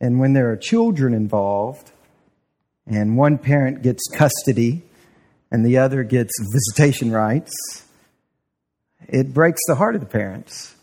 And 0.00 0.20
when 0.20 0.34
there 0.34 0.52
are 0.52 0.56
children 0.56 1.14
involved, 1.14 1.90
and 2.86 3.16
one 3.16 3.38
parent 3.38 3.82
gets 3.82 4.06
custody 4.14 4.84
and 5.50 5.66
the 5.66 5.78
other 5.78 6.04
gets 6.04 6.30
visitation 6.52 7.10
rights, 7.10 7.87
it 9.08 9.34
breaks 9.34 9.60
the 9.66 9.74
heart 9.74 9.94
of 9.94 10.00
the 10.00 10.06
parents. 10.06 10.74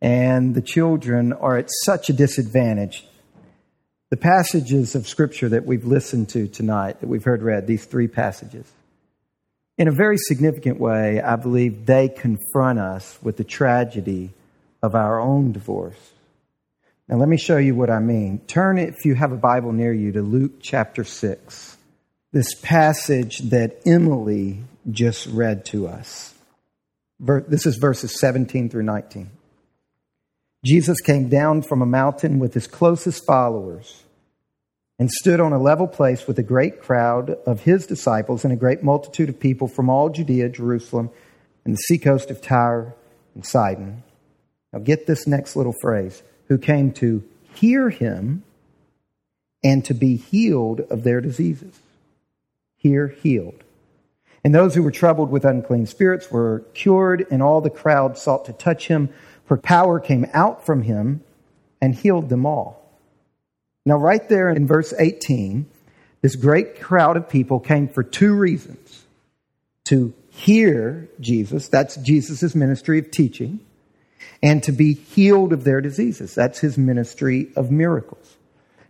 And 0.00 0.54
the 0.54 0.62
children 0.62 1.32
are 1.32 1.56
at 1.56 1.70
such 1.84 2.08
a 2.10 2.12
disadvantage. 2.12 3.06
The 4.10 4.16
passages 4.16 4.94
of 4.94 5.08
Scripture 5.08 5.48
that 5.48 5.66
we've 5.66 5.84
listened 5.84 6.28
to 6.30 6.46
tonight, 6.46 7.00
that 7.00 7.08
we've 7.08 7.24
heard 7.24 7.42
read, 7.42 7.66
these 7.66 7.84
three 7.86 8.06
passages, 8.06 8.70
in 9.78 9.88
a 9.88 9.92
very 9.92 10.16
significant 10.16 10.78
way, 10.78 11.20
I 11.20 11.36
believe 11.36 11.86
they 11.86 12.08
confront 12.08 12.78
us 12.78 13.18
with 13.22 13.36
the 13.36 13.44
tragedy 13.44 14.30
of 14.82 14.94
our 14.94 15.20
own 15.20 15.52
divorce. 15.52 16.12
Now, 17.08 17.16
let 17.16 17.28
me 17.28 17.36
show 17.36 17.58
you 17.58 17.74
what 17.74 17.90
I 17.90 17.98
mean. 17.98 18.38
Turn, 18.46 18.78
if 18.78 19.04
you 19.04 19.14
have 19.14 19.32
a 19.32 19.36
Bible 19.36 19.72
near 19.72 19.92
you, 19.92 20.12
to 20.12 20.22
Luke 20.22 20.60
chapter 20.60 21.04
6, 21.04 21.76
this 22.32 22.54
passage 22.62 23.38
that 23.50 23.80
Emily 23.86 24.64
just 24.90 25.26
read 25.26 25.64
to 25.66 25.88
us. 25.88 26.34
This 27.18 27.66
is 27.66 27.76
verses 27.76 28.18
17 28.20 28.68
through 28.68 28.82
19. 28.82 29.30
Jesus 30.64 31.00
came 31.00 31.28
down 31.28 31.62
from 31.62 31.80
a 31.80 31.86
mountain 31.86 32.38
with 32.38 32.54
his 32.54 32.66
closest 32.66 33.24
followers 33.24 34.02
and 34.98 35.10
stood 35.10 35.40
on 35.40 35.52
a 35.52 35.62
level 35.62 35.86
place 35.86 36.26
with 36.26 36.38
a 36.38 36.42
great 36.42 36.82
crowd 36.82 37.30
of 37.46 37.62
his 37.62 37.86
disciples 37.86 38.44
and 38.44 38.52
a 38.52 38.56
great 38.56 38.82
multitude 38.82 39.28
of 39.28 39.38
people 39.38 39.68
from 39.68 39.88
all 39.88 40.08
Judea, 40.08 40.48
Jerusalem, 40.48 41.10
and 41.64 41.74
the 41.74 41.78
seacoast 41.78 42.30
of 42.30 42.40
Tyre 42.40 42.94
and 43.34 43.46
Sidon. 43.46 44.02
Now, 44.72 44.80
get 44.80 45.06
this 45.06 45.26
next 45.26 45.56
little 45.56 45.74
phrase 45.80 46.22
who 46.48 46.58
came 46.58 46.92
to 46.94 47.22
hear 47.54 47.90
him 47.90 48.42
and 49.62 49.84
to 49.84 49.94
be 49.94 50.16
healed 50.16 50.80
of 50.90 51.02
their 51.02 51.20
diseases. 51.20 51.78
Hear, 52.76 53.08
healed. 53.08 53.64
And 54.46 54.54
those 54.54 54.76
who 54.76 54.84
were 54.84 54.92
troubled 54.92 55.30
with 55.30 55.44
unclean 55.44 55.86
spirits 55.86 56.30
were 56.30 56.60
cured, 56.72 57.26
and 57.32 57.42
all 57.42 57.60
the 57.60 57.68
crowd 57.68 58.16
sought 58.16 58.44
to 58.44 58.52
touch 58.52 58.86
him, 58.86 59.08
for 59.44 59.56
power 59.56 59.98
came 59.98 60.24
out 60.32 60.64
from 60.64 60.82
him 60.82 61.24
and 61.82 61.92
healed 61.92 62.28
them 62.28 62.46
all. 62.46 62.88
Now, 63.84 63.96
right 63.96 64.28
there 64.28 64.48
in 64.48 64.64
verse 64.64 64.94
18, 64.96 65.66
this 66.22 66.36
great 66.36 66.80
crowd 66.80 67.16
of 67.16 67.28
people 67.28 67.58
came 67.58 67.88
for 67.88 68.04
two 68.04 68.34
reasons 68.34 69.06
to 69.86 70.14
hear 70.30 71.08
Jesus, 71.18 71.66
that's 71.66 71.96
Jesus' 71.96 72.54
ministry 72.54 73.00
of 73.00 73.10
teaching, 73.10 73.58
and 74.44 74.62
to 74.62 74.70
be 74.70 74.94
healed 74.94 75.52
of 75.52 75.64
their 75.64 75.80
diseases, 75.80 76.36
that's 76.36 76.60
his 76.60 76.78
ministry 76.78 77.50
of 77.56 77.72
miracles. 77.72 78.36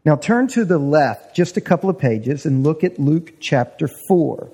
Now, 0.05 0.17
turn 0.17 0.49
to 0.49 0.67
the 0.67 0.77
left 0.77 1.35
just 1.35 1.57
a 1.57 1.63
couple 1.63 1.89
of 1.89 1.99
pages 1.99 2.45
and 2.45 2.63
look 2.63 2.85
at 2.85 2.99
Luke 2.99 3.37
chapter 3.41 3.89
4 4.07 4.51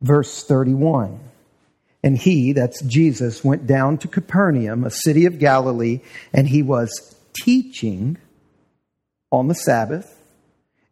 verse 0.00 0.44
31. 0.44 1.20
And 2.02 2.18
he, 2.18 2.52
that's 2.52 2.82
Jesus, 2.82 3.42
went 3.42 3.66
down 3.66 3.96
to 3.98 4.08
Capernaum, 4.08 4.84
a 4.84 4.90
city 4.90 5.24
of 5.24 5.38
Galilee, 5.38 6.00
and 6.34 6.46
he 6.46 6.62
was 6.62 7.16
teaching 7.42 8.18
on 9.32 9.48
the 9.48 9.54
Sabbath. 9.54 10.20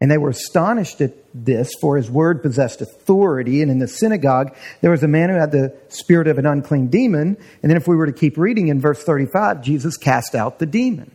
And 0.00 0.10
they 0.10 0.18
were 0.18 0.30
astonished 0.30 1.00
at 1.00 1.12
this, 1.32 1.70
for 1.80 1.96
his 1.96 2.10
word 2.10 2.42
possessed 2.42 2.80
authority. 2.80 3.62
And 3.62 3.70
in 3.70 3.78
the 3.78 3.86
synagogue, 3.86 4.56
there 4.80 4.90
was 4.90 5.04
a 5.04 5.08
man 5.08 5.28
who 5.28 5.36
had 5.36 5.52
the 5.52 5.76
spirit 5.90 6.26
of 6.26 6.38
an 6.38 6.46
unclean 6.46 6.88
demon. 6.88 7.36
And 7.62 7.70
then, 7.70 7.76
if 7.76 7.86
we 7.86 7.94
were 7.94 8.06
to 8.06 8.12
keep 8.12 8.36
reading 8.36 8.68
in 8.68 8.80
verse 8.80 9.00
35, 9.04 9.62
Jesus 9.62 9.96
cast 9.96 10.34
out 10.34 10.58
the 10.58 10.66
demon. 10.66 11.12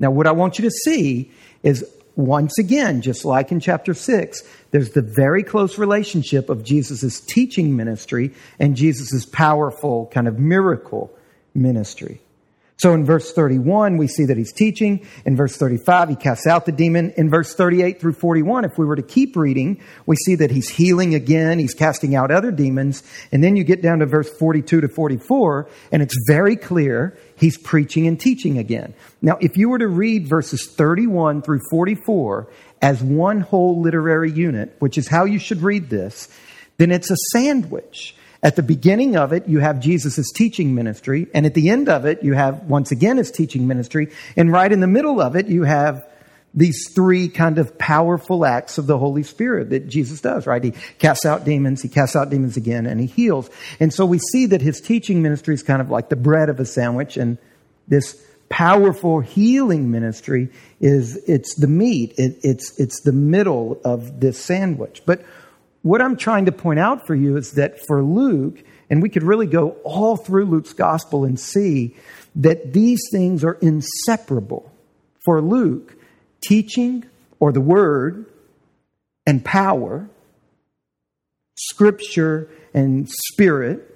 Now, 0.00 0.10
what 0.10 0.26
I 0.26 0.32
want 0.32 0.58
you 0.58 0.64
to 0.64 0.70
see 0.70 1.30
is 1.62 1.84
once 2.16 2.58
again, 2.58 3.02
just 3.02 3.24
like 3.24 3.52
in 3.52 3.60
chapter 3.60 3.94
6, 3.94 4.42
there's 4.70 4.90
the 4.90 5.02
very 5.02 5.42
close 5.42 5.78
relationship 5.78 6.48
of 6.48 6.64
Jesus' 6.64 7.20
teaching 7.20 7.76
ministry 7.76 8.34
and 8.58 8.76
Jesus' 8.76 9.24
powerful 9.26 10.10
kind 10.12 10.28
of 10.28 10.38
miracle 10.38 11.10
ministry. 11.54 12.20
So 12.80 12.94
in 12.94 13.04
verse 13.04 13.30
31, 13.34 13.98
we 13.98 14.08
see 14.08 14.24
that 14.24 14.38
he's 14.38 14.54
teaching. 14.54 15.06
In 15.26 15.36
verse 15.36 15.54
35, 15.54 16.08
he 16.08 16.16
casts 16.16 16.46
out 16.46 16.64
the 16.64 16.72
demon. 16.72 17.12
In 17.18 17.28
verse 17.28 17.54
38 17.54 18.00
through 18.00 18.14
41, 18.14 18.64
if 18.64 18.78
we 18.78 18.86
were 18.86 18.96
to 18.96 19.02
keep 19.02 19.36
reading, 19.36 19.82
we 20.06 20.16
see 20.16 20.36
that 20.36 20.50
he's 20.50 20.70
healing 20.70 21.14
again. 21.14 21.58
He's 21.58 21.74
casting 21.74 22.14
out 22.14 22.30
other 22.30 22.50
demons. 22.50 23.02
And 23.32 23.44
then 23.44 23.54
you 23.54 23.64
get 23.64 23.82
down 23.82 23.98
to 23.98 24.06
verse 24.06 24.30
42 24.30 24.80
to 24.80 24.88
44, 24.88 25.68
and 25.92 26.00
it's 26.00 26.14
very 26.26 26.56
clear 26.56 27.18
he's 27.40 27.56
preaching 27.56 28.06
and 28.06 28.20
teaching 28.20 28.58
again. 28.58 28.94
Now, 29.22 29.38
if 29.40 29.56
you 29.56 29.70
were 29.70 29.78
to 29.78 29.88
read 29.88 30.28
verses 30.28 30.70
31 30.70 31.42
through 31.42 31.60
44 31.70 32.48
as 32.82 33.02
one 33.02 33.40
whole 33.40 33.80
literary 33.80 34.30
unit, 34.30 34.76
which 34.78 34.98
is 34.98 35.08
how 35.08 35.24
you 35.24 35.38
should 35.38 35.62
read 35.62 35.88
this, 35.88 36.28
then 36.76 36.90
it's 36.90 37.10
a 37.10 37.16
sandwich. 37.32 38.14
At 38.42 38.56
the 38.56 38.62
beginning 38.62 39.16
of 39.16 39.32
it, 39.32 39.48
you 39.48 39.58
have 39.58 39.80
Jesus' 39.80 40.30
teaching 40.32 40.74
ministry, 40.74 41.26
and 41.34 41.44
at 41.44 41.54
the 41.54 41.68
end 41.68 41.88
of 41.88 42.06
it, 42.06 42.22
you 42.22 42.34
have 42.34 42.62
once 42.64 42.90
again 42.90 43.16
his 43.16 43.30
teaching 43.30 43.66
ministry, 43.66 44.10
and 44.36 44.52
right 44.52 44.70
in 44.70 44.80
the 44.80 44.86
middle 44.86 45.20
of 45.20 45.36
it, 45.36 45.46
you 45.48 45.64
have 45.64 46.06
these 46.52 46.92
three 46.94 47.28
kind 47.28 47.58
of 47.58 47.78
powerful 47.78 48.44
acts 48.44 48.78
of 48.78 48.86
the 48.86 48.98
Holy 48.98 49.22
Spirit 49.22 49.70
that 49.70 49.88
Jesus 49.88 50.20
does, 50.20 50.46
right? 50.46 50.62
He 50.62 50.72
casts 50.98 51.24
out 51.24 51.44
demons, 51.44 51.82
he 51.82 51.88
casts 51.88 52.16
out 52.16 52.30
demons 52.30 52.56
again, 52.56 52.86
and 52.86 53.00
he 53.00 53.06
heals. 53.06 53.48
And 53.78 53.92
so 53.92 54.04
we 54.04 54.18
see 54.18 54.46
that 54.46 54.60
his 54.60 54.80
teaching 54.80 55.22
ministry 55.22 55.54
is 55.54 55.62
kind 55.62 55.80
of 55.80 55.90
like 55.90 56.08
the 56.08 56.16
bread 56.16 56.48
of 56.48 56.58
a 56.58 56.64
sandwich, 56.64 57.16
and 57.16 57.38
this 57.86 58.20
powerful 58.48 59.20
healing 59.20 59.92
ministry 59.92 60.48
is 60.80 61.16
it's 61.28 61.54
the 61.54 61.68
meat, 61.68 62.14
it, 62.18 62.38
it's 62.42 62.78
it's 62.80 63.00
the 63.02 63.12
middle 63.12 63.80
of 63.84 64.20
this 64.20 64.38
sandwich. 64.38 65.02
But 65.06 65.24
what 65.82 66.02
I'm 66.02 66.16
trying 66.16 66.46
to 66.46 66.52
point 66.52 66.80
out 66.80 67.06
for 67.06 67.14
you 67.14 67.36
is 67.36 67.52
that 67.52 67.78
for 67.86 68.02
Luke, 68.02 68.62
and 68.90 69.00
we 69.00 69.08
could 69.08 69.22
really 69.22 69.46
go 69.46 69.70
all 69.84 70.16
through 70.16 70.46
Luke's 70.46 70.72
gospel 70.72 71.24
and 71.24 71.38
see 71.38 71.96
that 72.34 72.72
these 72.72 73.00
things 73.12 73.44
are 73.44 73.54
inseparable. 73.62 74.70
For 75.24 75.40
Luke, 75.40 75.96
teaching 76.42 77.04
or 77.38 77.52
the 77.52 77.60
word 77.60 78.26
and 79.26 79.44
power, 79.44 80.08
scripture 81.56 82.48
and 82.74 83.08
spirit, 83.08 83.86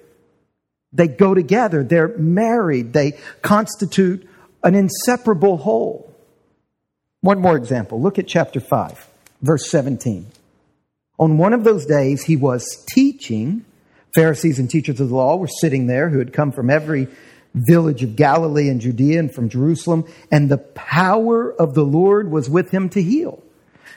they 0.93 1.07
go 1.07 1.33
together. 1.33 1.83
They're 1.83 2.17
married. 2.17 2.93
They 2.93 3.17
constitute 3.41 4.27
an 4.63 4.75
inseparable 4.75 5.57
whole. 5.57 6.13
One 7.21 7.39
more 7.39 7.57
example. 7.57 8.01
Look 8.01 8.17
at 8.19 8.27
chapter 8.27 8.59
5, 8.59 9.07
verse 9.41 9.69
17. 9.69 10.27
On 11.17 11.37
one 11.37 11.53
of 11.53 11.63
those 11.63 11.85
days, 11.85 12.23
he 12.23 12.35
was 12.35 12.85
teaching. 12.89 13.65
Pharisees 14.13 14.59
and 14.59 14.69
teachers 14.69 14.99
of 14.99 15.09
the 15.09 15.15
law 15.15 15.35
were 15.35 15.47
sitting 15.47 15.87
there 15.87 16.09
who 16.09 16.19
had 16.19 16.33
come 16.33 16.51
from 16.51 16.69
every 16.69 17.07
village 17.55 18.03
of 18.03 18.15
Galilee 18.15 18.69
and 18.69 18.81
Judea 18.81 19.19
and 19.19 19.33
from 19.33 19.49
Jerusalem, 19.49 20.05
and 20.29 20.49
the 20.49 20.57
power 20.57 21.51
of 21.51 21.73
the 21.73 21.85
Lord 21.85 22.29
was 22.29 22.49
with 22.49 22.69
him 22.69 22.89
to 22.89 23.01
heal. 23.01 23.41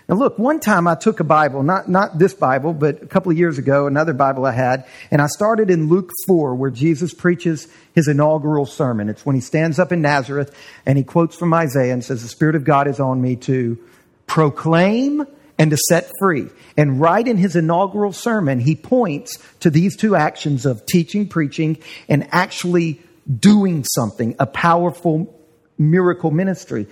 Now 0.08 0.14
look, 0.14 0.38
one 0.38 0.58
time 0.58 0.88
I 0.88 0.94
took 0.94 1.20
a 1.20 1.24
Bible, 1.24 1.62
not, 1.62 1.86
not 1.86 2.18
this 2.18 2.32
Bible, 2.32 2.72
but 2.72 3.02
a 3.02 3.06
couple 3.06 3.30
of 3.30 3.36
years 3.36 3.58
ago, 3.58 3.86
another 3.86 4.14
Bible 4.14 4.46
I 4.46 4.52
had, 4.52 4.86
and 5.10 5.20
I 5.20 5.26
started 5.26 5.68
in 5.68 5.90
Luke 5.90 6.10
4 6.26 6.54
where 6.54 6.70
Jesus 6.70 7.12
preaches 7.12 7.68
his 7.94 8.08
inaugural 8.08 8.64
sermon. 8.64 9.10
It's 9.10 9.26
when 9.26 9.34
he 9.34 9.42
stands 9.42 9.78
up 9.78 9.92
in 9.92 10.00
Nazareth 10.00 10.56
and 10.86 10.96
he 10.96 11.04
quotes 11.04 11.36
from 11.36 11.52
Isaiah 11.52 11.92
and 11.92 12.02
says, 12.02 12.22
the 12.22 12.28
Spirit 12.28 12.54
of 12.54 12.64
God 12.64 12.88
is 12.88 13.00
on 13.00 13.20
me 13.20 13.36
to 13.36 13.78
proclaim 14.26 15.26
and 15.58 15.70
to 15.72 15.76
set 15.76 16.10
free. 16.20 16.48
And 16.78 17.00
right 17.00 17.26
in 17.26 17.36
his 17.36 17.54
inaugural 17.54 18.12
sermon, 18.12 18.60
he 18.60 18.76
points 18.76 19.36
to 19.60 19.68
these 19.68 19.94
two 19.94 20.16
actions 20.16 20.64
of 20.64 20.86
teaching, 20.86 21.28
preaching, 21.28 21.78
and 22.08 22.28
actually 22.30 23.02
doing 23.28 23.84
something, 23.84 24.36
a 24.38 24.46
powerful 24.46 25.34
miracle 25.76 26.30
ministry. 26.30 26.86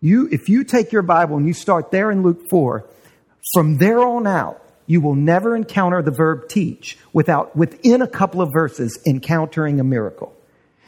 You, 0.00 0.28
if 0.30 0.48
you 0.48 0.64
take 0.64 0.92
your 0.92 1.02
Bible 1.02 1.36
and 1.36 1.46
you 1.46 1.54
start 1.54 1.90
there 1.90 2.10
in 2.10 2.22
Luke 2.22 2.48
4, 2.48 2.88
from 3.52 3.78
there 3.78 4.00
on 4.00 4.26
out, 4.26 4.60
you 4.86 5.00
will 5.00 5.14
never 5.14 5.56
encounter 5.56 6.02
the 6.02 6.10
verb 6.10 6.48
teach 6.48 6.98
without, 7.12 7.56
within 7.56 8.02
a 8.02 8.06
couple 8.06 8.42
of 8.42 8.52
verses, 8.52 8.98
encountering 9.06 9.80
a 9.80 9.84
miracle. 9.84 10.34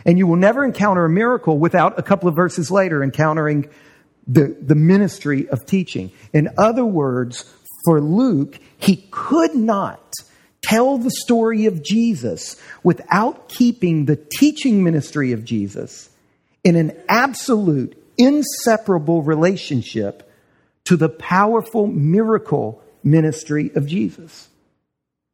And 0.05 0.19
you 0.19 0.27
will 0.27 0.37
never 0.37 0.65
encounter 0.65 1.05
a 1.05 1.11
miracle 1.11 1.59
without 1.59 1.99
a 1.99 2.03
couple 2.03 2.29
of 2.29 2.37
verses 2.37 2.71
later 2.71 3.03
encountering 3.03 3.69
the, 4.27 4.57
the 4.61 4.75
ministry 4.75 5.49
of 5.49 5.67
teaching. 5.67 6.13
In 6.33 6.51
other 6.59 6.85
words, 6.85 7.51
for 7.85 8.01
Luke, 8.01 8.59
he 8.77 9.07
could 9.11 9.55
not 9.55 10.13
tell 10.67 10.99
the 10.99 11.11
story 11.11 11.67
of 11.67 11.83
Jesus 11.83 12.61
without 12.83 13.49
keeping 13.49 14.05
the 14.05 14.17
teaching 14.17 14.83
ministry 14.83 15.31
of 15.31 15.45
Jesus 15.45 16.11
in 16.65 16.75
an 16.75 16.93
absolute, 17.09 17.97
inseparable 18.19 19.23
relationship 19.23 20.29
to 20.85 20.97
the 20.97 21.09
powerful 21.09 21.87
miracle 21.87 22.83
ministry 23.05 23.71
of 23.77 23.87
Jesus. 23.87 24.49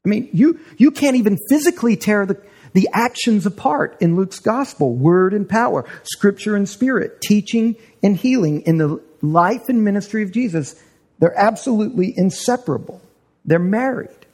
I 0.04 0.10
mean, 0.10 0.28
you, 0.34 0.60
you 0.76 0.90
can't 0.90 1.16
even 1.16 1.38
physically 1.48 1.96
tear 1.96 2.26
the, 2.26 2.38
the 2.74 2.90
actions 2.92 3.46
apart 3.46 3.96
in 4.00 4.16
Luke's 4.16 4.40
gospel 4.40 4.94
word 4.94 5.32
and 5.32 5.48
power, 5.48 5.88
scripture 6.02 6.56
and 6.56 6.68
spirit, 6.68 7.22
teaching 7.22 7.76
and 8.02 8.18
healing 8.18 8.62
in 8.62 8.76
the 8.76 9.00
life 9.22 9.70
and 9.70 9.82
ministry 9.82 10.22
of 10.22 10.32
Jesus. 10.32 10.74
They're 11.20 11.38
absolutely 11.38 12.12
inseparable. 12.18 13.00
They're 13.46 13.58
married 13.58 14.26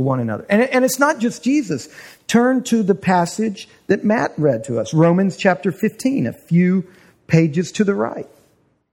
to 0.00 0.06
one 0.06 0.20
another. 0.20 0.46
And, 0.48 0.62
and 0.62 0.84
it's 0.84 0.98
not 0.98 1.18
just 1.18 1.44
Jesus. 1.44 1.88
Turn 2.26 2.62
to 2.64 2.82
the 2.82 2.94
passage 2.94 3.68
that 3.86 4.04
Matt 4.04 4.32
read 4.38 4.64
to 4.64 4.80
us, 4.80 4.94
Romans 4.94 5.36
chapter 5.36 5.70
15, 5.70 6.26
a 6.26 6.32
few 6.32 6.86
pages 7.26 7.70
to 7.72 7.84
the 7.84 7.94
right. 7.94 8.26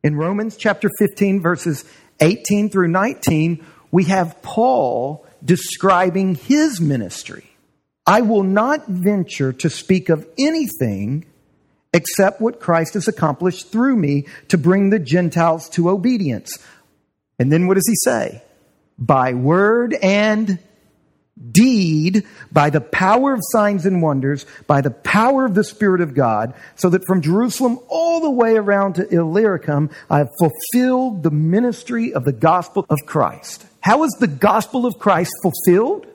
In 0.04 0.16
Romans 0.16 0.58
chapter 0.58 0.90
15, 1.00 1.42
verses 1.42 1.86
18 2.20 2.70
through 2.70 2.90
19, 2.90 3.66
we 3.92 4.06
have 4.06 4.42
Paul 4.42 5.26
describing 5.44 6.36
his 6.36 6.82
ministry. 6.82 7.50
I 8.06 8.22
will 8.22 8.44
not 8.44 8.88
venture 8.88 9.54
to 9.54 9.70
speak 9.70 10.10
of 10.10 10.28
anything 10.38 11.26
except 11.94 12.42
what 12.42 12.60
Christ 12.60 12.94
has 12.96 13.08
accomplished 13.08 13.72
through 13.72 13.96
me 13.96 14.28
to 14.50 14.58
bring 14.58 14.90
the 14.90 15.00
Gentiles 15.00 15.70
to 15.70 15.90
obedience. 15.90 16.58
And 17.40 17.52
then 17.52 17.68
what 17.68 17.76
does 17.76 17.88
he 17.88 17.96
say? 18.04 18.44
By 19.00 19.34
word 19.34 19.94
and 19.94 20.60
deed, 21.52 22.26
by 22.52 22.70
the 22.70 22.82
power 22.82 23.34
of 23.34 23.40
signs 23.52 23.86
and 23.86 24.02
wonders, 24.02 24.46
by 24.66 24.82
the 24.82 24.92
power 24.92 25.46
of 25.46 25.56
the 25.56 25.64
Spirit 25.64 26.02
of 26.02 26.14
God, 26.14 26.54
so 26.76 26.90
that 26.90 27.06
from 27.06 27.22
Jerusalem 27.22 27.80
all 27.88 28.22
the 28.22 28.32
way 28.32 28.56
around 28.56 28.94
to 28.94 29.08
Illyricum, 29.10 29.90
I 30.10 30.20
have 30.20 30.30
fulfilled 30.40 31.24
the 31.24 31.32
ministry 31.32 32.14
of 32.14 32.26
the 32.26 32.34
gospel 32.34 32.86
of 32.90 32.98
Christ. 33.06 33.66
How 33.82 34.04
is 34.04 34.16
the 34.20 34.28
gospel 34.28 34.86
of 34.86 35.00
Christ 35.00 35.32
fulfilled? 35.42 36.08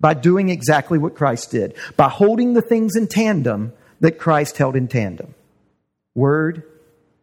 By 0.00 0.14
doing 0.14 0.48
exactly 0.48 0.96
what 0.96 1.16
Christ 1.16 1.50
did, 1.50 1.74
by 1.96 2.08
holding 2.08 2.52
the 2.52 2.62
things 2.62 2.94
in 2.94 3.08
tandem 3.08 3.72
that 4.00 4.18
Christ 4.18 4.56
held 4.56 4.76
in 4.76 4.86
tandem 4.86 5.34
word 6.14 6.62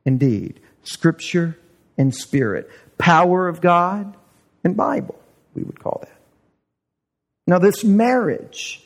and 0.05 0.19
deed, 0.19 0.59
scripture 0.83 1.57
and 1.97 2.13
spirit, 2.13 2.69
power 2.97 3.47
of 3.47 3.61
God 3.61 4.15
and 4.63 4.75
Bible, 4.75 5.19
we 5.53 5.63
would 5.63 5.79
call 5.79 5.99
that. 6.01 6.14
Now, 7.47 7.59
this 7.59 7.83
marriage, 7.83 8.83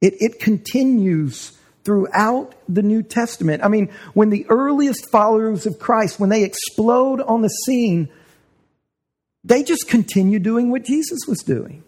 it, 0.00 0.14
it 0.18 0.40
continues 0.40 1.52
throughout 1.84 2.54
the 2.68 2.82
New 2.82 3.02
Testament. 3.02 3.64
I 3.64 3.68
mean, 3.68 3.90
when 4.14 4.30
the 4.30 4.46
earliest 4.48 5.10
followers 5.10 5.66
of 5.66 5.78
Christ, 5.78 6.20
when 6.20 6.30
they 6.30 6.44
explode 6.44 7.20
on 7.20 7.42
the 7.42 7.48
scene, 7.48 8.08
they 9.44 9.62
just 9.62 9.88
continue 9.88 10.38
doing 10.38 10.70
what 10.70 10.84
Jesus 10.84 11.20
was 11.26 11.40
doing. 11.40 11.82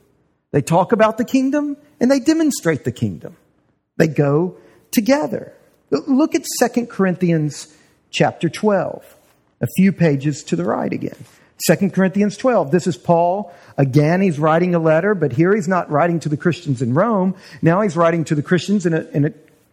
They 0.51 0.63
talk 0.63 0.93
about 0.93 1.19
the 1.19 1.25
kingdom 1.25 1.77
and 2.01 2.11
they 2.11 2.21
demonstrate 2.21 2.85
the 2.85 2.93
kingdom. 2.93 3.37
They 3.97 4.09
go 4.09 4.57
together. 4.91 5.53
Look 5.91 6.35
at 6.35 6.45
2 6.61 6.87
Corinthians 6.87 7.75
chapter 8.11 8.49
12, 8.49 9.17
a 9.61 9.67
few 9.77 9.93
pages 9.93 10.43
to 10.45 10.57
the 10.57 10.65
right 10.65 10.93
again. 10.93 11.17
2 11.67 11.91
Corinthians 11.91 12.37
12. 12.37 12.71
This 12.71 12.87
is 12.87 12.97
Paul. 12.97 13.55
Again, 13.79 14.21
he's 14.21 14.39
writing 14.39 14.75
a 14.75 14.79
letter, 14.79 15.15
but 15.15 15.33
here 15.33 15.55
he's 15.55 15.69
not 15.69 15.91
writing 15.91 16.21
to 16.21 16.29
the 16.29 16.37
Christians 16.37 16.83
in 16.83 16.95
Rome. 16.95 17.35
Now 17.63 17.81
he's 17.81 17.97
writing 17.97 18.25
to 18.25 18.35
the 18.35 18.43
Christians 18.43 18.87
in 18.87 18.95
a, 18.95 19.01
in 19.13 19.27
a, 19.27 19.33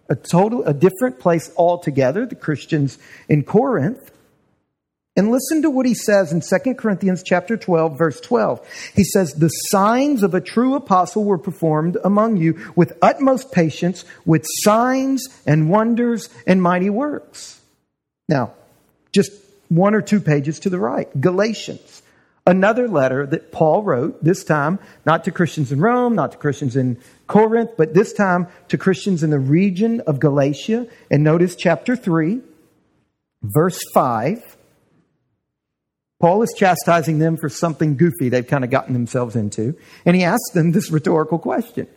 a 0.09 0.15
total, 0.15 0.63
a 0.63 0.73
different 0.73 1.19
place 1.19 1.51
altogether, 1.57 2.25
the 2.25 2.35
Christians 2.35 2.97
in 3.27 3.43
Corinth. 3.43 4.11
And 5.17 5.29
listen 5.29 5.63
to 5.63 5.69
what 5.69 5.85
he 5.85 5.93
says 5.93 6.31
in 6.31 6.41
2 6.41 6.75
Corinthians 6.75 7.21
chapter 7.21 7.57
12 7.57 7.97
verse 7.97 8.21
12. 8.21 8.65
He 8.95 9.03
says, 9.03 9.33
"The 9.33 9.49
signs 9.49 10.23
of 10.23 10.33
a 10.33 10.39
true 10.39 10.75
apostle 10.75 11.25
were 11.25 11.37
performed 11.37 11.97
among 12.03 12.37
you 12.37 12.71
with 12.75 12.97
utmost 13.01 13.51
patience, 13.51 14.05
with 14.25 14.45
signs 14.47 15.27
and 15.45 15.69
wonders 15.69 16.29
and 16.47 16.61
mighty 16.61 16.89
works." 16.89 17.59
Now, 18.29 18.53
just 19.11 19.33
one 19.71 19.95
or 19.95 20.01
two 20.01 20.19
pages 20.19 20.59
to 20.59 20.69
the 20.69 20.77
right, 20.77 21.07
Galatians. 21.19 22.01
Another 22.45 22.89
letter 22.89 23.25
that 23.27 23.53
Paul 23.53 23.83
wrote, 23.83 24.21
this 24.21 24.43
time 24.43 24.79
not 25.05 25.23
to 25.23 25.31
Christians 25.31 25.71
in 25.71 25.79
Rome, 25.79 26.13
not 26.13 26.33
to 26.33 26.37
Christians 26.37 26.75
in 26.75 26.99
Corinth, 27.27 27.71
but 27.77 27.93
this 27.93 28.11
time 28.11 28.47
to 28.67 28.77
Christians 28.77 29.23
in 29.23 29.29
the 29.29 29.39
region 29.39 30.01
of 30.01 30.19
Galatia. 30.19 30.87
And 31.09 31.23
notice 31.23 31.55
chapter 31.55 31.95
3, 31.95 32.41
verse 33.43 33.79
5. 33.93 34.57
Paul 36.19 36.41
is 36.43 36.53
chastising 36.57 37.19
them 37.19 37.37
for 37.37 37.47
something 37.47 37.95
goofy 37.95 38.27
they've 38.27 38.45
kind 38.45 38.65
of 38.65 38.69
gotten 38.69 38.91
themselves 38.93 39.37
into. 39.37 39.77
And 40.05 40.17
he 40.17 40.23
asks 40.25 40.51
them 40.53 40.73
this 40.73 40.91
rhetorical 40.91 41.39
question 41.39 41.87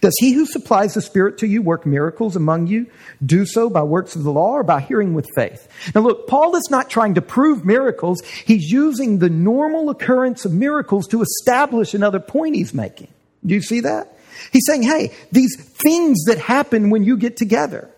Does 0.00 0.14
he 0.20 0.32
who 0.32 0.46
supplies 0.46 0.94
the 0.94 1.00
Spirit 1.00 1.38
to 1.38 1.46
you 1.46 1.62
work 1.62 1.84
miracles 1.84 2.36
among 2.36 2.68
you? 2.68 2.86
Do 3.24 3.44
so 3.44 3.68
by 3.68 3.82
works 3.82 4.14
of 4.14 4.22
the 4.22 4.32
law 4.32 4.52
or 4.52 4.62
by 4.62 4.80
hearing 4.80 5.14
with 5.14 5.28
faith? 5.34 5.68
Now, 5.94 6.02
look, 6.02 6.28
Paul 6.28 6.54
is 6.56 6.68
not 6.70 6.90
trying 6.90 7.14
to 7.14 7.22
prove 7.22 7.64
miracles. 7.64 8.22
He's 8.22 8.70
using 8.70 9.18
the 9.18 9.30
normal 9.30 9.90
occurrence 9.90 10.44
of 10.44 10.52
miracles 10.52 11.08
to 11.08 11.22
establish 11.22 11.92
another 11.92 12.20
point 12.20 12.54
he's 12.54 12.72
making. 12.72 13.08
Do 13.44 13.54
you 13.54 13.62
see 13.62 13.80
that? 13.80 14.16
He's 14.52 14.66
saying, 14.66 14.82
hey, 14.82 15.12
these 15.32 15.56
things 15.56 16.24
that 16.24 16.38
happen 16.38 16.90
when 16.90 17.04
you 17.04 17.16
get 17.16 17.36
together 17.36 17.90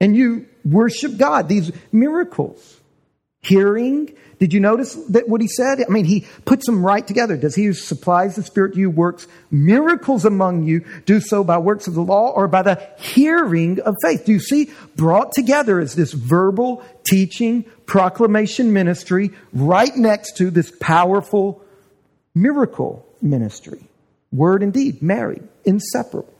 and 0.00 0.14
you 0.14 0.46
worship 0.64 1.16
God, 1.16 1.48
these 1.48 1.72
miracles, 1.90 2.80
hearing, 3.46 4.12
did 4.38 4.52
you 4.52 4.60
notice 4.60 4.94
that 5.10 5.28
what 5.28 5.40
he 5.40 5.48
said? 5.48 5.80
I 5.80 5.90
mean, 5.90 6.04
he 6.04 6.26
puts 6.44 6.66
them 6.66 6.84
right 6.84 7.06
together. 7.06 7.36
Does 7.36 7.54
he 7.54 7.64
who 7.64 7.72
supplies 7.72 8.36
the 8.36 8.42
Spirit 8.42 8.74
to 8.74 8.80
you 8.80 8.90
works 8.90 9.26
miracles 9.50 10.26
among 10.26 10.64
you, 10.64 10.84
do 11.06 11.20
so 11.20 11.42
by 11.42 11.56
works 11.58 11.86
of 11.86 11.94
the 11.94 12.02
law 12.02 12.32
or 12.32 12.46
by 12.46 12.62
the 12.62 12.86
hearing 12.98 13.80
of 13.80 13.94
faith? 14.02 14.26
Do 14.26 14.32
you 14.32 14.40
see? 14.40 14.70
Brought 14.94 15.32
together 15.32 15.80
is 15.80 15.94
this 15.94 16.12
verbal 16.12 16.84
teaching, 17.04 17.64
proclamation 17.86 18.74
ministry 18.74 19.30
right 19.54 19.96
next 19.96 20.36
to 20.36 20.50
this 20.50 20.70
powerful 20.80 21.64
miracle 22.34 23.06
ministry. 23.22 23.88
Word 24.32 24.62
and 24.62 24.72
deed, 24.72 25.00
married, 25.00 25.48
inseparable. 25.64 26.35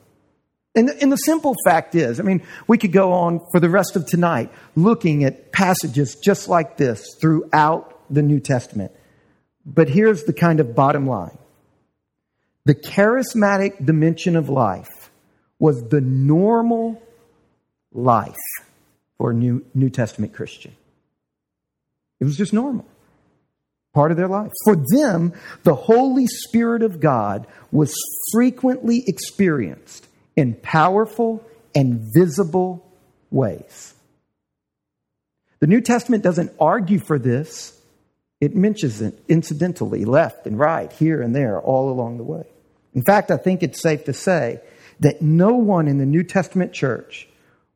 And 0.76 0.90
the, 0.90 1.02
and 1.02 1.11
the 1.11 1.17
simple 1.17 1.55
fact 1.64 1.94
is, 1.94 2.20
I 2.20 2.23
mean, 2.23 2.43
we 2.69 2.76
could 2.76 2.93
go 2.93 3.12
on 3.12 3.40
for 3.50 3.58
the 3.58 3.70
rest 3.70 3.96
of 3.96 4.05
tonight 4.05 4.52
looking 4.76 5.24
at 5.24 5.50
passages 5.50 6.17
just 6.22 6.48
like 6.48 6.77
this 6.77 7.17
throughout 7.19 7.98
the 8.10 8.20
New 8.20 8.41
Testament. 8.41 8.93
But 9.65 9.89
here's 9.89 10.24
the 10.24 10.34
kind 10.34 10.60
of 10.60 10.77
bottom 10.77 11.06
line 11.06 11.36
the 12.67 12.74
charismatic 12.74 13.84
dimension 13.84 14.36
of 14.36 14.50
life 14.50 15.10
was 15.58 15.82
the 15.89 16.03
normal 16.03 17.03
life 17.93 18.36
for 19.17 19.31
a 19.31 19.34
New, 19.34 19.65
New 19.74 19.89
Testament 19.89 20.34
Christian. 20.34 20.77
It 22.20 22.24
was 22.24 22.36
just 22.36 22.53
normal, 22.53 22.84
part 23.94 24.10
of 24.10 24.19
their 24.19 24.29
life. 24.29 24.53
For 24.65 24.77
them, 24.77 25.32
the 25.62 25.74
Holy 25.74 26.27
Spirit 26.27 26.82
of 26.82 27.00
God 27.00 27.46
was 27.72 27.94
frequently 28.32 29.05
experienced 29.06 30.06
in 30.36 30.55
powerful 30.55 31.44
and 31.74 32.00
visible 32.00 32.86
ways. 33.31 33.94
The 35.60 35.66
New 35.66 35.81
Testament 35.81 36.22
doesn't 36.22 36.52
argue 36.60 36.98
for 36.98 37.19
this, 37.19 37.81
it 38.40 38.55
mentions 38.55 39.00
it 39.00 39.19
incidentally, 39.28 40.05
left 40.05 40.46
and 40.46 40.58
right, 40.58 40.93
here 40.93 41.22
and 41.22 41.34
there, 41.34 41.60
all 41.60 41.90
along 41.90 42.19
the 42.19 42.24
way. 42.24 42.44
In 42.94 43.02
fact, 43.02 43.31
I 43.31 43.38
think 43.38 43.62
it's 43.62 43.81
safe 43.81 44.05
to 44.05 44.12
say 44.12 44.60
that 45.00 45.22
no 45.22 45.55
one 45.55 45.88
in 45.88 45.98
the 45.98 46.06
New 46.06 46.22
Testament 46.22 46.72
church 46.72 47.28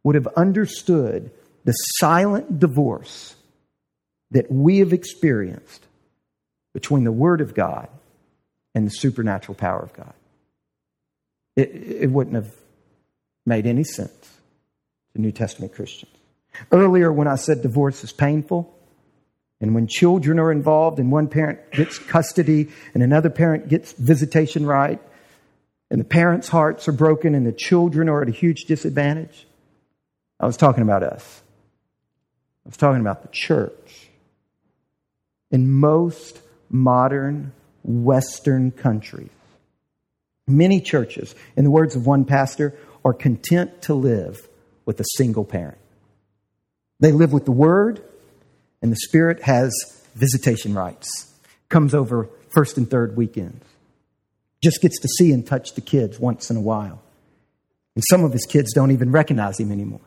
would 0.04 0.14
have 0.14 0.26
understood 0.28 1.30
the 1.64 1.72
silent 1.72 2.58
divorce 2.58 3.34
that 4.30 4.50
we 4.50 4.78
have 4.78 4.92
experienced 4.92 5.86
between 6.72 7.04
the 7.04 7.12
Word 7.12 7.40
of 7.40 7.54
God 7.54 7.88
and 8.74 8.86
the 8.86 8.90
supernatural 8.90 9.56
power 9.56 9.80
of 9.80 9.92
God 9.92 10.14
it, 11.56 11.70
it 11.70 12.10
wouldn't 12.10 12.36
have 12.36 12.52
made 13.46 13.66
any 13.66 13.84
sense 13.84 14.38
to 15.12 15.20
New 15.20 15.32
Testament 15.32 15.74
Christians. 15.74 16.12
Earlier, 16.72 17.12
when 17.12 17.28
I 17.28 17.36
said 17.36 17.62
divorce 17.62 18.04
is 18.04 18.12
painful, 18.12 18.76
and 19.60 19.74
when 19.74 19.86
children 19.86 20.38
are 20.38 20.50
involved 20.50 20.98
and 20.98 21.12
one 21.12 21.28
parent 21.28 21.70
gets 21.72 21.98
custody 21.98 22.70
and 22.94 23.02
another 23.02 23.28
parent 23.28 23.68
gets 23.68 23.92
visitation 23.92 24.64
right, 24.64 25.00
and 25.90 26.00
the 26.00 26.04
parents' 26.04 26.48
hearts 26.48 26.88
are 26.88 26.92
broken 26.92 27.34
and 27.34 27.46
the 27.46 27.52
children 27.52 28.08
are 28.08 28.22
at 28.22 28.28
a 28.28 28.32
huge 28.32 28.64
disadvantage, 28.64 29.46
I 30.38 30.46
was 30.46 30.56
talking 30.56 30.82
about 30.82 31.02
us. 31.02 31.42
I 32.64 32.68
was 32.68 32.76
talking 32.76 33.00
about 33.00 33.22
the 33.22 33.28
church. 33.28 34.08
In 35.50 35.70
most 35.72 36.40
modern 36.70 37.52
Western 37.82 38.70
countries, 38.70 39.30
Many 40.50 40.80
churches, 40.80 41.34
in 41.56 41.64
the 41.64 41.70
words 41.70 41.94
of 41.96 42.06
one 42.06 42.24
pastor, 42.24 42.76
are 43.04 43.14
content 43.14 43.82
to 43.82 43.94
live 43.94 44.48
with 44.84 45.00
a 45.00 45.04
single 45.16 45.44
parent. 45.44 45.78
They 46.98 47.12
live 47.12 47.32
with 47.32 47.44
the 47.44 47.52
Word, 47.52 48.02
and 48.82 48.92
the 48.92 48.96
Spirit 48.96 49.42
has 49.42 49.72
visitation 50.14 50.74
rights. 50.74 51.32
Comes 51.68 51.94
over 51.94 52.28
first 52.50 52.76
and 52.76 52.90
third 52.90 53.16
weekends. 53.16 53.64
Just 54.62 54.82
gets 54.82 54.98
to 55.00 55.08
see 55.08 55.32
and 55.32 55.46
touch 55.46 55.74
the 55.74 55.80
kids 55.80 56.18
once 56.18 56.50
in 56.50 56.56
a 56.56 56.60
while. 56.60 57.00
And 57.94 58.04
some 58.10 58.24
of 58.24 58.32
his 58.32 58.44
kids 58.44 58.72
don't 58.74 58.90
even 58.90 59.10
recognize 59.10 59.58
him 59.58 59.72
anymore. 59.72 60.00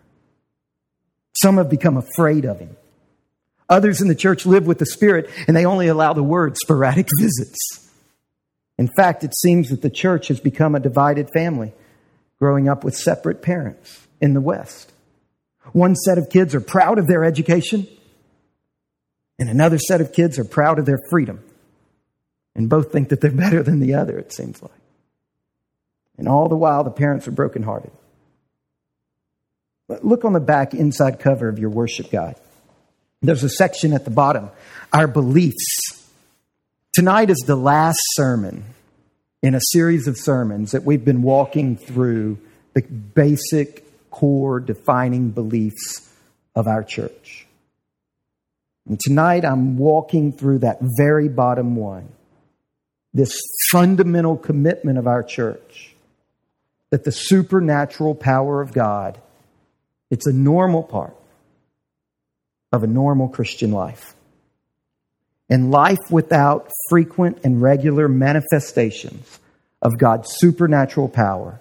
Some 1.42 1.58
have 1.58 1.70
become 1.70 1.98
afraid 1.98 2.46
of 2.46 2.60
him. 2.60 2.76
Others 3.70 4.02
in 4.02 4.08
the 4.08 4.16
church 4.16 4.46
live 4.46 4.68
with 4.68 4.78
the 4.78 4.86
Spirit 4.86 5.30
and 5.48 5.56
they 5.56 5.66
only 5.66 5.88
allow 5.88 6.14
the 6.14 6.22
word 6.22 6.58
sporadic 6.58 7.08
visits. 7.20 7.90
In 8.78 8.90
fact, 8.98 9.24
it 9.24 9.36
seems 9.36 9.70
that 9.70 9.82
the 9.82 9.90
church 9.90 10.28
has 10.30 10.40
become 10.40 10.76
a 10.76 10.80
divided 10.80 11.30
family, 11.34 11.74
growing 12.40 12.68
up 12.68 12.84
with 12.84 12.96
separate 12.96 13.42
parents 13.42 14.08
in 14.20 14.34
the 14.34 14.42
West. 14.42 14.92
One 15.72 15.96
set 15.96 16.18
of 16.18 16.30
kids 16.30 16.54
are 16.56 16.62
proud 16.62 17.00
of 17.00 17.08
their 17.08 17.24
education, 17.24 17.88
and 19.40 19.50
another 19.50 19.78
set 19.78 20.02
of 20.02 20.12
kids 20.14 20.38
are 20.40 20.46
proud 20.46 20.80
of 20.80 20.86
their 20.86 21.00
freedom. 21.10 21.44
And 22.56 22.70
both 22.70 22.92
think 22.92 23.10
that 23.10 23.22
they're 23.22 23.32
better 23.32 23.64
than 23.64 23.80
the 23.80 23.96
other, 23.96 24.18
it 24.18 24.32
seems 24.34 24.62
like. 24.62 24.72
And 26.18 26.28
all 26.28 26.48
the 26.50 26.56
while, 26.56 26.84
the 26.84 26.92
parents 26.92 27.28
are 27.28 27.32
brokenhearted. 27.32 27.92
But 29.88 30.06
look 30.06 30.24
on 30.26 30.34
the 30.34 30.40
back 30.40 30.74
inside 30.74 31.20
cover 31.20 31.50
of 31.50 31.60
your 31.60 31.70
worship 31.70 32.12
guide. 32.12 32.36
There's 33.22 33.44
a 33.44 33.50
section 33.50 33.94
at 33.94 34.06
the 34.06 34.12
bottom, 34.12 34.50
our 34.92 35.08
beliefs. 35.08 36.03
Tonight 36.94 37.32
is 37.32 37.40
the 37.48 37.56
last 37.56 37.98
sermon 38.12 38.66
in 39.42 39.56
a 39.56 39.60
series 39.72 40.08
of 40.08 40.16
sermons 40.16 40.74
that 40.74 40.84
we've 40.84 41.04
been 41.04 41.24
walking 41.24 41.76
through 41.76 42.38
the 42.76 42.84
basic, 42.84 43.84
core, 44.12 44.60
defining 44.60 45.32
beliefs 45.32 46.08
of 46.54 46.68
our 46.68 46.84
church. 46.84 47.48
And 48.88 49.00
tonight 49.00 49.44
I'm 49.44 49.80
walking 49.80 50.34
through 50.34 50.60
that 50.60 50.78
very 50.82 51.30
bottom 51.30 51.76
one 51.76 52.10
this 53.12 53.40
fundamental 53.72 54.38
commitment 54.38 55.00
of 55.00 55.08
our 55.08 55.24
church 55.24 55.96
that 56.92 57.06
the 57.06 57.12
supernatural 57.12 58.14
power 58.14 58.62
of 58.62 58.72
God 58.72 59.20
it's 60.12 60.28
a 60.28 60.34
normal 60.34 60.84
part 60.84 61.16
of 62.72 62.84
a 62.84 62.88
normal 62.88 63.30
Christian 63.30 63.72
life. 63.72 64.14
And 65.54 65.70
life 65.70 66.10
without 66.10 66.68
frequent 66.90 67.42
and 67.44 67.62
regular 67.62 68.08
manifestations 68.08 69.40
of 69.84 70.00
God's 70.00 70.34
supernatural 70.38 71.08
power 71.08 71.60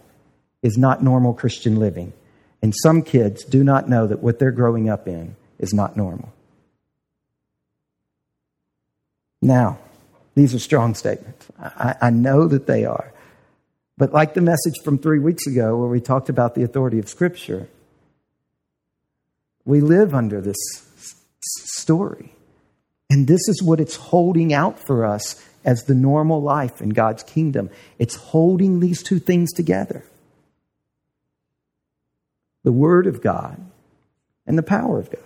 is 0.62 0.78
not 0.78 1.02
normal 1.02 1.34
Christian 1.34 1.76
living. 1.78 2.14
And 2.62 2.72
some 2.82 3.02
kids 3.02 3.44
do 3.44 3.62
not 3.62 3.90
know 3.90 4.06
that 4.06 4.22
what 4.22 4.38
they're 4.38 4.50
growing 4.50 4.88
up 4.88 5.06
in 5.06 5.36
is 5.58 5.74
not 5.74 5.94
normal. 5.94 6.32
Now, 9.42 9.78
these 10.36 10.54
are 10.54 10.58
strong 10.58 10.94
statements. 10.94 11.48
I, 11.60 11.94
I, 12.00 12.08
know 12.08 12.48
that 12.48 12.66
they 12.66 12.86
are. 12.86 13.12
But 13.98 14.14
like 14.14 14.32
the 14.32 14.40
message 14.40 14.76
from 14.82 14.96
three 14.96 15.18
weeks 15.18 15.46
ago, 15.46 15.76
where 15.76 15.90
we 15.90 16.00
talked 16.00 16.30
about 16.30 16.54
the 16.54 16.62
authority 16.62 16.98
of 16.98 17.10
Scripture, 17.10 17.68
we 19.66 19.82
live 19.82 20.14
under 20.14 20.40
this 20.40 20.56
story. 21.42 22.32
And 23.12 23.26
this 23.26 23.46
is 23.46 23.62
what 23.62 23.78
it's 23.78 23.96
holding 23.96 24.54
out 24.54 24.78
for 24.78 25.04
us 25.04 25.46
as 25.66 25.84
the 25.84 25.94
normal 25.94 26.40
life 26.40 26.80
in 26.80 26.88
God's 26.88 27.22
kingdom. 27.22 27.68
It's 27.98 28.14
holding 28.14 28.80
these 28.80 29.02
two 29.02 29.18
things 29.18 29.52
together 29.52 30.02
the 32.64 32.72
Word 32.72 33.06
of 33.06 33.20
God 33.20 33.60
and 34.46 34.56
the 34.56 34.62
power 34.62 34.98
of 34.98 35.10
God. 35.10 35.20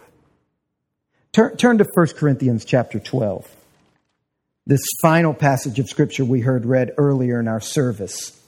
Turn, 1.31 1.57
turn 1.57 1.79
to 1.79 1.87
1 1.95 2.07
Corinthians 2.17 2.65
chapter 2.65 2.99
12. 2.99 3.49
This 4.67 4.83
final 5.01 5.33
passage 5.33 5.79
of 5.79 5.89
Scripture 5.89 6.25
we 6.25 6.41
heard 6.41 6.67
read 6.67 6.91
earlier 6.99 7.39
in 7.39 7.47
our 7.47 7.61
service. 7.61 8.43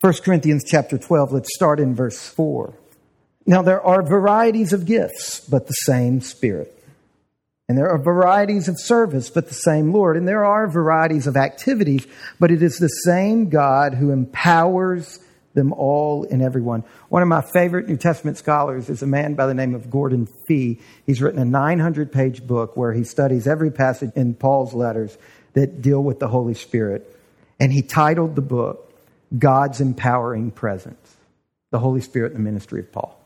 1 0.00 0.14
Corinthians 0.24 0.64
chapter 0.66 0.96
12, 0.96 1.32
let's 1.32 1.54
start 1.54 1.80
in 1.80 1.94
verse 1.94 2.30
4. 2.30 2.72
Now, 3.44 3.60
there 3.60 3.82
are 3.82 4.02
varieties 4.02 4.72
of 4.72 4.86
gifts, 4.86 5.40
but 5.40 5.66
the 5.66 5.74
same 5.74 6.22
Spirit. 6.22 6.79
And 7.70 7.78
there 7.78 7.88
are 7.88 7.98
varieties 7.98 8.66
of 8.66 8.80
service, 8.80 9.30
but 9.30 9.46
the 9.46 9.54
same 9.54 9.92
Lord. 9.92 10.16
And 10.16 10.26
there 10.26 10.44
are 10.44 10.66
varieties 10.66 11.28
of 11.28 11.36
activities, 11.36 12.04
but 12.40 12.50
it 12.50 12.64
is 12.64 12.78
the 12.78 12.88
same 12.88 13.48
God 13.48 13.94
who 13.94 14.10
empowers 14.10 15.20
them 15.54 15.72
all 15.74 16.26
and 16.32 16.42
everyone. 16.42 16.82
One 17.10 17.22
of 17.22 17.28
my 17.28 17.42
favorite 17.42 17.88
New 17.88 17.96
Testament 17.96 18.38
scholars 18.38 18.90
is 18.90 19.02
a 19.04 19.06
man 19.06 19.34
by 19.34 19.46
the 19.46 19.54
name 19.54 19.76
of 19.76 19.88
Gordon 19.88 20.26
Fee. 20.48 20.80
He's 21.06 21.22
written 21.22 21.38
a 21.38 21.44
900 21.44 22.10
page 22.10 22.44
book 22.44 22.76
where 22.76 22.92
he 22.92 23.04
studies 23.04 23.46
every 23.46 23.70
passage 23.70 24.10
in 24.16 24.34
Paul's 24.34 24.74
letters 24.74 25.16
that 25.52 25.80
deal 25.80 26.02
with 26.02 26.18
the 26.18 26.26
Holy 26.26 26.54
Spirit. 26.54 27.16
And 27.60 27.72
he 27.72 27.82
titled 27.82 28.34
the 28.34 28.42
book, 28.42 28.92
God's 29.38 29.80
Empowering 29.80 30.50
Presence, 30.50 31.16
the 31.70 31.78
Holy 31.78 32.00
Spirit 32.00 32.32
and 32.32 32.40
the 32.40 32.50
Ministry 32.50 32.80
of 32.80 32.90
Paul. 32.90 33.19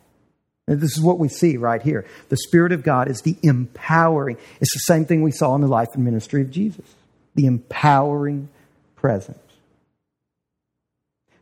And 0.66 0.80
this 0.80 0.96
is 0.96 1.02
what 1.02 1.18
we 1.18 1.28
see 1.28 1.56
right 1.56 1.82
here. 1.82 2.06
The 2.30 2.38
Spirit 2.38 2.72
of 2.72 2.82
God 2.82 3.08
is 3.10 3.20
the 3.20 3.36
empowering. 3.42 4.38
It's 4.60 4.72
the 4.72 4.92
same 4.92 5.04
thing 5.04 5.22
we 5.22 5.30
saw 5.30 5.54
in 5.54 5.60
the 5.60 5.66
life 5.66 5.88
and 5.94 6.04
ministry 6.04 6.42
of 6.42 6.50
Jesus 6.50 6.86
the 7.34 7.46
empowering 7.46 8.48
presence. 8.94 9.38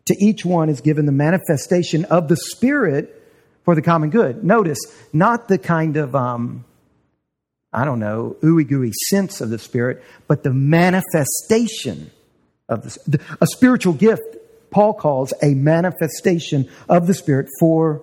To 0.06 0.16
each 0.18 0.44
one 0.44 0.68
is 0.68 0.80
given 0.80 1.06
the 1.06 1.12
manifestation 1.12 2.04
of 2.06 2.28
the 2.28 2.36
Spirit 2.36 3.22
for 3.64 3.74
the 3.74 3.82
common 3.82 4.10
good. 4.10 4.42
Notice, 4.42 4.78
not 5.12 5.48
the 5.48 5.58
kind 5.58 5.96
of, 5.96 6.16
um, 6.16 6.64
I 7.72 7.84
don't 7.84 8.00
know, 8.00 8.36
ooey 8.42 8.68
gooey 8.68 8.92
sense 9.10 9.40
of 9.40 9.50
the 9.50 9.58
Spirit, 9.58 10.02
but 10.26 10.42
the 10.42 10.52
manifestation 10.52 12.10
of 12.68 12.82
the, 12.82 13.20
a 13.40 13.46
spiritual 13.46 13.92
gift. 13.92 14.22
Paul 14.70 14.94
calls 14.94 15.34
a 15.42 15.54
manifestation 15.54 16.68
of 16.88 17.06
the 17.06 17.14
Spirit 17.14 17.46
for 17.60 18.02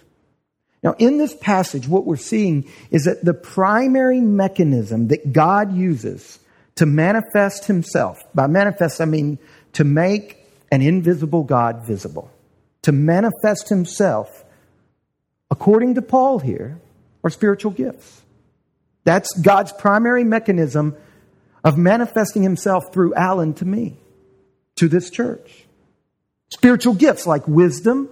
Now, 0.83 0.95
in 0.97 1.17
this 1.17 1.35
passage, 1.35 1.87
what 1.87 2.05
we're 2.05 2.15
seeing 2.15 2.69
is 2.89 3.03
that 3.03 3.23
the 3.23 3.33
primary 3.33 4.19
mechanism 4.19 5.09
that 5.09 5.31
God 5.31 5.75
uses 5.75 6.39
to 6.75 6.85
manifest 6.85 7.65
himself, 7.65 8.19
by 8.33 8.47
manifest, 8.47 8.99
I 8.99 9.05
mean 9.05 9.37
to 9.73 9.83
make 9.83 10.37
an 10.71 10.81
invisible 10.81 11.43
God 11.43 11.85
visible, 11.85 12.31
to 12.81 12.91
manifest 12.91 13.69
himself, 13.69 14.43
according 15.51 15.95
to 15.95 16.01
Paul 16.01 16.39
here, 16.39 16.79
are 17.23 17.29
spiritual 17.29 17.71
gifts. 17.71 18.21
That's 19.03 19.33
God's 19.39 19.71
primary 19.73 20.23
mechanism 20.23 20.95
of 21.63 21.77
manifesting 21.77 22.41
himself 22.41 22.91
through 22.91 23.13
Alan 23.13 23.53
to 23.55 23.65
me, 23.65 23.97
to 24.77 24.87
this 24.87 25.11
church. 25.11 25.65
Spiritual 26.49 26.95
gifts 26.95 27.27
like 27.27 27.47
wisdom 27.47 28.09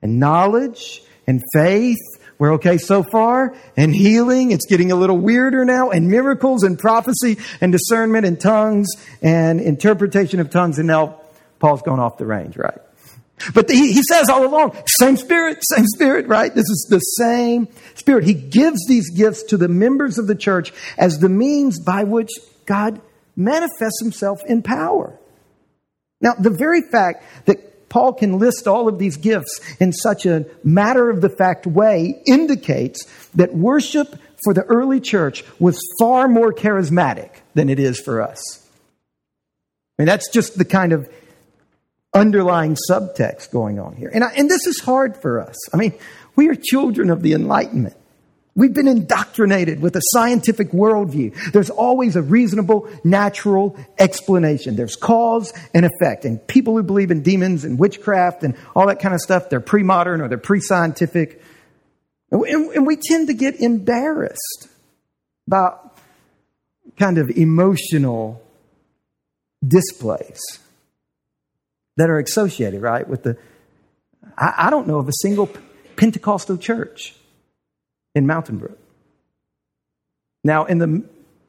and 0.00 0.18
knowledge 0.18 1.02
and 1.26 1.42
faith. 1.52 1.98
We're 2.38 2.54
okay 2.54 2.78
so 2.78 3.02
far. 3.02 3.54
And 3.76 3.94
healing. 3.94 4.50
It's 4.50 4.66
getting 4.66 4.92
a 4.92 4.96
little 4.96 5.18
weirder 5.18 5.64
now. 5.64 5.90
And 5.90 6.08
miracles 6.08 6.62
and 6.62 6.78
prophecy 6.78 7.38
and 7.60 7.72
discernment 7.72 8.26
and 8.26 8.40
tongues 8.40 8.88
and 9.22 9.60
interpretation 9.60 10.40
of 10.40 10.50
tongues. 10.50 10.78
And 10.78 10.86
now 10.86 11.20
Paul's 11.58 11.82
going 11.82 12.00
off 12.00 12.16
the 12.16 12.26
range, 12.26 12.56
right? 12.56 12.78
But 13.54 13.70
he, 13.70 13.92
he 13.92 14.02
says 14.02 14.28
all 14.28 14.44
along, 14.46 14.76
same 14.98 15.16
spirit, 15.16 15.58
same 15.62 15.86
spirit, 15.86 16.26
right? 16.26 16.54
This 16.54 16.68
is 16.68 16.86
the 16.90 16.98
same 16.98 17.68
spirit. 17.94 18.24
He 18.24 18.34
gives 18.34 18.86
these 18.86 19.10
gifts 19.10 19.44
to 19.44 19.56
the 19.56 19.68
members 19.68 20.18
of 20.18 20.26
the 20.26 20.34
church 20.34 20.72
as 20.98 21.18
the 21.18 21.28
means 21.28 21.80
by 21.80 22.04
which 22.04 22.30
God 22.66 23.00
manifests 23.36 24.00
himself 24.00 24.40
in 24.46 24.62
power. 24.62 25.18
Now, 26.20 26.34
the 26.34 26.50
very 26.50 26.82
fact 26.82 27.24
that 27.46 27.69
Paul 27.90 28.14
can 28.14 28.38
list 28.38 28.66
all 28.66 28.88
of 28.88 28.98
these 28.98 29.18
gifts 29.18 29.60
in 29.78 29.92
such 29.92 30.24
a 30.24 30.46
matter 30.64 31.10
of 31.10 31.20
the 31.20 31.28
fact 31.28 31.66
way 31.66 32.22
indicates 32.24 33.04
that 33.34 33.54
worship 33.54 34.16
for 34.44 34.54
the 34.54 34.62
early 34.62 35.00
church 35.00 35.44
was 35.58 35.78
far 35.98 36.28
more 36.28 36.52
charismatic 36.52 37.30
than 37.54 37.68
it 37.68 37.78
is 37.78 38.00
for 38.00 38.22
us. 38.22 38.66
I 39.98 40.02
mean, 40.02 40.06
that's 40.06 40.30
just 40.30 40.56
the 40.56 40.64
kind 40.64 40.92
of 40.92 41.12
underlying 42.14 42.76
subtext 42.88 43.50
going 43.50 43.78
on 43.78 43.96
here. 43.96 44.10
And, 44.12 44.24
I, 44.24 44.32
and 44.32 44.48
this 44.48 44.66
is 44.66 44.80
hard 44.80 45.16
for 45.16 45.40
us. 45.40 45.56
I 45.74 45.76
mean, 45.76 45.92
we 46.36 46.48
are 46.48 46.54
children 46.54 47.10
of 47.10 47.22
the 47.22 47.34
Enlightenment. 47.34 47.96
We've 48.56 48.74
been 48.74 48.88
indoctrinated 48.88 49.80
with 49.80 49.94
a 49.94 50.02
scientific 50.12 50.72
worldview. 50.72 51.52
There's 51.52 51.70
always 51.70 52.16
a 52.16 52.22
reasonable, 52.22 52.88
natural 53.04 53.76
explanation. 53.98 54.74
There's 54.74 54.96
cause 54.96 55.52
and 55.72 55.86
effect. 55.86 56.24
And 56.24 56.44
people 56.46 56.76
who 56.76 56.82
believe 56.82 57.12
in 57.12 57.22
demons 57.22 57.64
and 57.64 57.78
witchcraft 57.78 58.42
and 58.42 58.56
all 58.74 58.88
that 58.88 58.98
kind 58.98 59.14
of 59.14 59.20
stuff, 59.20 59.50
they're 59.50 59.60
pre 59.60 59.84
modern 59.84 60.20
or 60.20 60.28
they're 60.28 60.38
pre 60.38 60.60
scientific. 60.60 61.42
And 62.32 62.86
we 62.86 62.96
tend 62.96 63.28
to 63.28 63.34
get 63.34 63.60
embarrassed 63.60 64.68
about 65.46 65.96
kind 66.98 67.18
of 67.18 67.30
emotional 67.30 68.42
displays 69.66 70.40
that 71.96 72.10
are 72.10 72.18
associated, 72.18 72.82
right, 72.82 73.06
with 73.06 73.22
the. 73.22 73.36
I, 74.36 74.70
don't 74.70 74.86
know 74.86 74.98
of 74.98 75.08
a 75.08 75.12
single 75.20 75.50
Pentecostal 75.96 76.56
church 76.56 77.14
in 78.14 78.26
Mountain 78.26 78.58
Brook. 78.58 78.78
Now, 80.42 80.64
in 80.64 80.78
the 80.78 81.04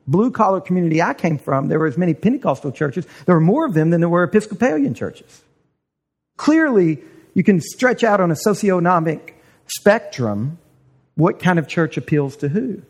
blue 0.08 0.32
collar 0.32 0.62
community 0.62 1.02
I 1.02 1.14
came 1.14 1.38
from, 1.38 1.68
there 1.68 1.80
were 1.80 1.88
as 1.88 1.98
many 1.98 2.14
Pentecostal 2.14 2.72
churches. 2.72 3.06
There 3.26 3.36
were 3.36 3.42
more 3.42 3.66
of 3.66 3.74
them 3.74 3.90
than 3.90 4.02
there 4.02 4.10
were 4.10 4.24
Episcopalian 4.24 4.94
churches. 4.94 5.44
Clearly, 6.38 7.00
you 7.34 7.44
can 7.44 7.62
stretch 7.62 8.04
out 8.04 8.20
on 8.20 8.32
a 8.32 8.36
socioeconomic 8.36 9.34
spectrum 9.68 10.58
what 11.16 11.40
kind 11.40 11.60
of 11.60 11.68
church 11.68 11.98
appeals 11.98 12.36
to 12.38 12.50
who. 12.50 12.82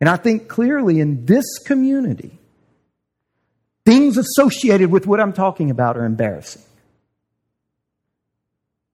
And 0.00 0.08
I 0.08 0.16
think 0.16 0.48
clearly 0.48 1.00
in 1.00 1.26
this 1.26 1.58
community, 1.58 2.38
things 3.84 4.16
associated 4.16 4.90
with 4.90 5.06
what 5.06 5.20
I'm 5.20 5.32
talking 5.32 5.70
about 5.70 5.96
are 5.96 6.04
embarrassing. 6.04 6.62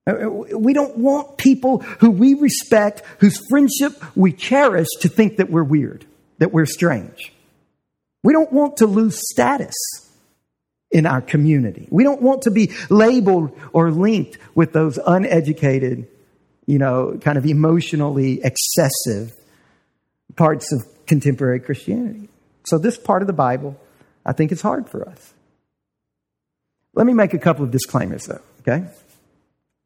We 0.05 0.73
don't 0.73 0.97
want 0.97 1.37
people 1.37 1.79
who 1.79 2.11
we 2.11 2.33
respect, 2.33 3.03
whose 3.19 3.39
friendship 3.49 4.03
we 4.15 4.33
cherish, 4.33 4.87
to 4.99 5.07
think 5.07 5.37
that 5.37 5.49
we're 5.49 5.63
weird, 5.63 6.05
that 6.39 6.51
we're 6.51 6.65
strange. 6.65 7.31
We 8.21 8.33
don't 8.33 8.51
want 8.51 8.77
to 8.77 8.87
lose 8.87 9.19
status 9.31 9.75
in 10.91 11.05
our 11.05 11.21
community. 11.21 11.87
We 11.89 12.03
don't 12.03 12.21
want 12.21 12.43
to 12.43 12.51
be 12.51 12.71
labeled 12.89 13.57
or 13.71 13.91
linked 13.91 14.37
with 14.55 14.73
those 14.73 14.99
uneducated, 15.05 16.07
you 16.65 16.79
know, 16.79 17.17
kind 17.21 17.37
of 17.37 17.45
emotionally 17.45 18.41
excessive 18.43 19.33
parts 20.35 20.71
of 20.73 20.85
contemporary 21.05 21.59
Christianity. 21.59 22.29
So, 22.65 22.77
this 22.77 22.97
part 22.97 23.21
of 23.23 23.27
the 23.27 23.33
Bible, 23.33 23.79
I 24.25 24.33
think, 24.33 24.51
is 24.51 24.61
hard 24.61 24.89
for 24.89 25.07
us. 25.07 25.33
Let 26.93 27.07
me 27.07 27.13
make 27.13 27.33
a 27.33 27.39
couple 27.39 27.65
of 27.65 27.71
disclaimers, 27.71 28.25
though, 28.25 28.41
okay? 28.61 28.87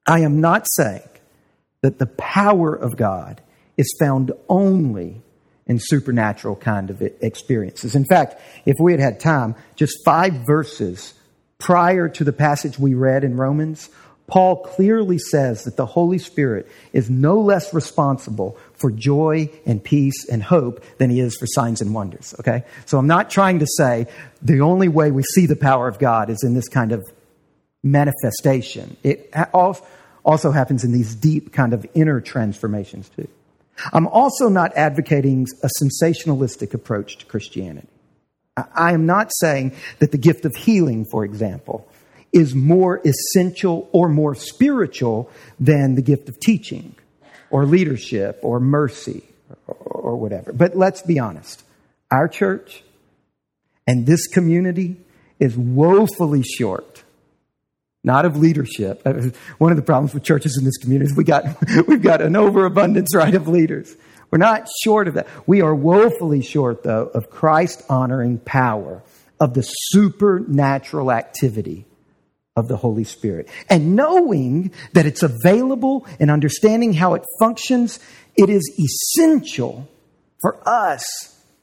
I 0.07 0.19
am 0.21 0.39
not 0.39 0.65
saying 0.69 1.07
that 1.81 1.99
the 1.99 2.07
power 2.07 2.73
of 2.73 2.95
God 2.97 3.41
is 3.75 3.93
found 3.99 4.31
only 4.49 5.21
in 5.67 5.79
supernatural 5.79 6.55
kind 6.55 6.89
of 6.89 7.01
experiences. 7.01 7.93
In 7.93 8.05
fact, 8.05 8.41
if 8.65 8.75
we 8.79 8.93
had 8.93 9.01
had 9.01 9.19
time, 9.19 9.55
just 9.75 9.97
five 10.05 10.33
verses 10.47 11.13
prior 11.59 12.07
to 12.07 12.23
the 12.23 12.31
passage 12.31 12.79
we 12.79 12.93
read 12.93 13.23
in 13.23 13.35
Romans, 13.35 13.89
Paul 14.27 14.63
clearly 14.63 15.17
says 15.17 15.63
that 15.63 15.77
the 15.77 15.85
Holy 15.85 16.17
Spirit 16.17 16.69
is 16.91 17.09
no 17.09 17.39
less 17.39 17.73
responsible 17.73 18.57
for 18.73 18.91
joy 18.91 19.49
and 19.65 19.83
peace 19.83 20.27
and 20.29 20.43
hope 20.43 20.83
than 20.97 21.09
he 21.09 21.19
is 21.19 21.37
for 21.37 21.47
signs 21.47 21.81
and 21.81 21.93
wonders. 21.93 22.35
Okay? 22.39 22.63
So 22.85 22.97
I'm 22.97 23.07
not 23.07 23.29
trying 23.29 23.59
to 23.59 23.67
say 23.77 24.07
the 24.41 24.61
only 24.61 24.89
way 24.89 25.11
we 25.11 25.23
see 25.23 25.45
the 25.45 25.55
power 25.55 25.87
of 25.87 25.99
God 25.99 26.29
is 26.29 26.43
in 26.43 26.53
this 26.53 26.67
kind 26.67 26.91
of 26.91 27.05
manifestation. 27.83 28.97
It 29.03 29.29
also 30.27 30.51
happens 30.51 30.83
in 30.83 30.91
these 30.91 31.15
deep 31.15 31.53
kind 31.53 31.73
of 31.73 31.87
inner 31.95 32.19
transformations 32.19 33.09
too. 33.09 33.29
I'm 33.93 34.07
also 34.07 34.49
not 34.49 34.75
advocating 34.75 35.47
a 35.63 35.69
sensationalistic 35.81 36.73
approach 36.73 37.17
to 37.19 37.25
Christianity. 37.25 37.87
I 38.57 38.93
am 38.93 39.05
not 39.05 39.31
saying 39.33 39.73
that 39.99 40.11
the 40.11 40.17
gift 40.17 40.43
of 40.43 40.55
healing, 40.55 41.05
for 41.09 41.23
example, 41.23 41.87
is 42.33 42.53
more 42.53 43.01
essential 43.05 43.87
or 43.93 44.09
more 44.09 44.35
spiritual 44.35 45.31
than 45.59 45.95
the 45.95 46.01
gift 46.01 46.27
of 46.27 46.39
teaching 46.39 46.95
or 47.49 47.65
leadership 47.65 48.39
or 48.41 48.59
mercy 48.59 49.23
or 49.67 50.17
whatever. 50.17 50.51
But 50.51 50.75
let's 50.75 51.03
be 51.03 51.19
honest. 51.19 51.63
Our 52.11 52.27
church 52.27 52.83
and 53.85 54.05
this 54.05 54.27
community 54.27 54.97
is 55.39 55.55
woefully 55.55 56.43
short 56.43 56.96
not 58.07 58.25
of 58.25 58.37
leadership. 58.37 59.03
Uh, 59.05 59.29
one 59.59 59.71
of 59.71 59.75
the 59.75 59.83
problems 59.83 60.15
with 60.15 60.23
churches 60.23 60.57
in 60.57 60.65
this 60.65 60.77
community 60.77 61.11
is 61.11 61.15
we 61.15 61.23
got, 61.23 61.43
we've 61.87 62.01
got 62.01 62.21
an 62.21 62.35
overabundance, 62.35 63.13
right, 63.13 63.35
of 63.35 63.47
leaders. 63.47 63.95
We're 64.31 64.39
not 64.39 64.67
short 64.83 65.07
of 65.07 65.13
that. 65.13 65.27
We 65.45 65.61
are 65.61 65.75
woefully 65.75 66.41
short, 66.41 66.83
though, 66.83 67.05
of 67.13 67.29
Christ 67.29 67.83
honoring 67.89 68.39
power, 68.39 69.03
of 69.39 69.53
the 69.53 69.61
supernatural 69.61 71.11
activity 71.11 71.85
of 72.55 72.67
the 72.67 72.77
Holy 72.77 73.03
Spirit. 73.03 73.49
And 73.69 73.95
knowing 73.95 74.71
that 74.93 75.05
it's 75.05 75.21
available 75.21 76.07
and 76.19 76.31
understanding 76.31 76.93
how 76.93 77.13
it 77.13 77.23
functions, 77.39 77.99
it 78.35 78.49
is 78.49 78.63
essential 78.79 79.87
for 80.41 80.57
us 80.67 81.03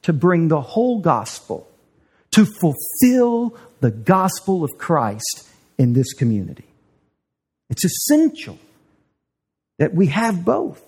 to 0.03 0.13
bring 0.13 0.47
the 0.47 0.61
whole 0.61 1.01
gospel, 1.01 1.69
to 2.31 2.45
fulfill 2.45 3.57
the 3.81 3.91
gospel 3.91 4.63
of 4.63 4.71
Christ 4.77 5.49
in 5.77 5.93
this 5.93 6.13
community. 6.13 6.65
It's 7.69 7.83
essential 7.83 8.57
that 9.79 9.93
we 9.93 10.07
have 10.07 10.45
both. 10.45 10.81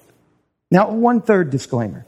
Now, 0.71 0.91
one 0.91 1.21
third 1.21 1.49
disclaimer 1.49 2.05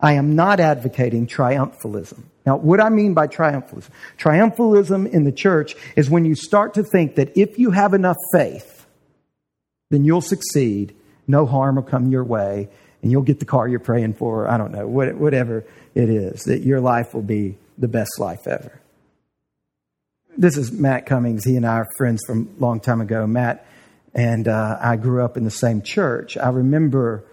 I 0.00 0.14
am 0.14 0.34
not 0.34 0.60
advocating 0.60 1.26
triumphalism. 1.26 2.22
Now, 2.46 2.56
what 2.56 2.80
I 2.80 2.88
mean 2.88 3.12
by 3.12 3.26
triumphalism, 3.26 3.90
triumphalism 4.18 5.10
in 5.10 5.24
the 5.24 5.32
church 5.32 5.76
is 5.94 6.08
when 6.08 6.24
you 6.24 6.34
start 6.34 6.74
to 6.74 6.82
think 6.82 7.16
that 7.16 7.36
if 7.36 7.58
you 7.58 7.70
have 7.70 7.92
enough 7.92 8.16
faith, 8.32 8.86
then 9.90 10.04
you'll 10.04 10.22
succeed, 10.22 10.94
no 11.26 11.44
harm 11.44 11.76
will 11.76 11.82
come 11.82 12.10
your 12.10 12.24
way, 12.24 12.68
and 13.02 13.10
you'll 13.10 13.22
get 13.22 13.40
the 13.40 13.44
car 13.44 13.68
you're 13.68 13.78
praying 13.78 14.14
for, 14.14 14.48
I 14.48 14.56
don't 14.56 14.72
know, 14.72 14.86
whatever 14.86 15.64
it 15.94 16.08
is, 16.08 16.44
that 16.44 16.62
your 16.62 16.80
life 16.80 17.12
will 17.12 17.22
be 17.22 17.58
the 17.76 17.88
best 17.88 18.18
life 18.18 18.46
ever 18.46 18.80
this 20.40 20.56
is 20.56 20.72
Matt 20.72 21.04
Cummings. 21.04 21.44
He 21.44 21.56
and 21.56 21.66
I 21.66 21.74
are 21.74 21.88
friends 21.98 22.22
from 22.26 22.48
a 22.56 22.62
long 22.62 22.80
time 22.80 23.02
ago. 23.02 23.26
Matt 23.26 23.66
and 24.14 24.48
uh, 24.48 24.78
I 24.80 24.96
grew 24.96 25.22
up 25.22 25.36
in 25.36 25.44
the 25.44 25.50
same 25.50 25.82
church. 25.82 26.38
I 26.38 26.48
remember 26.48 27.24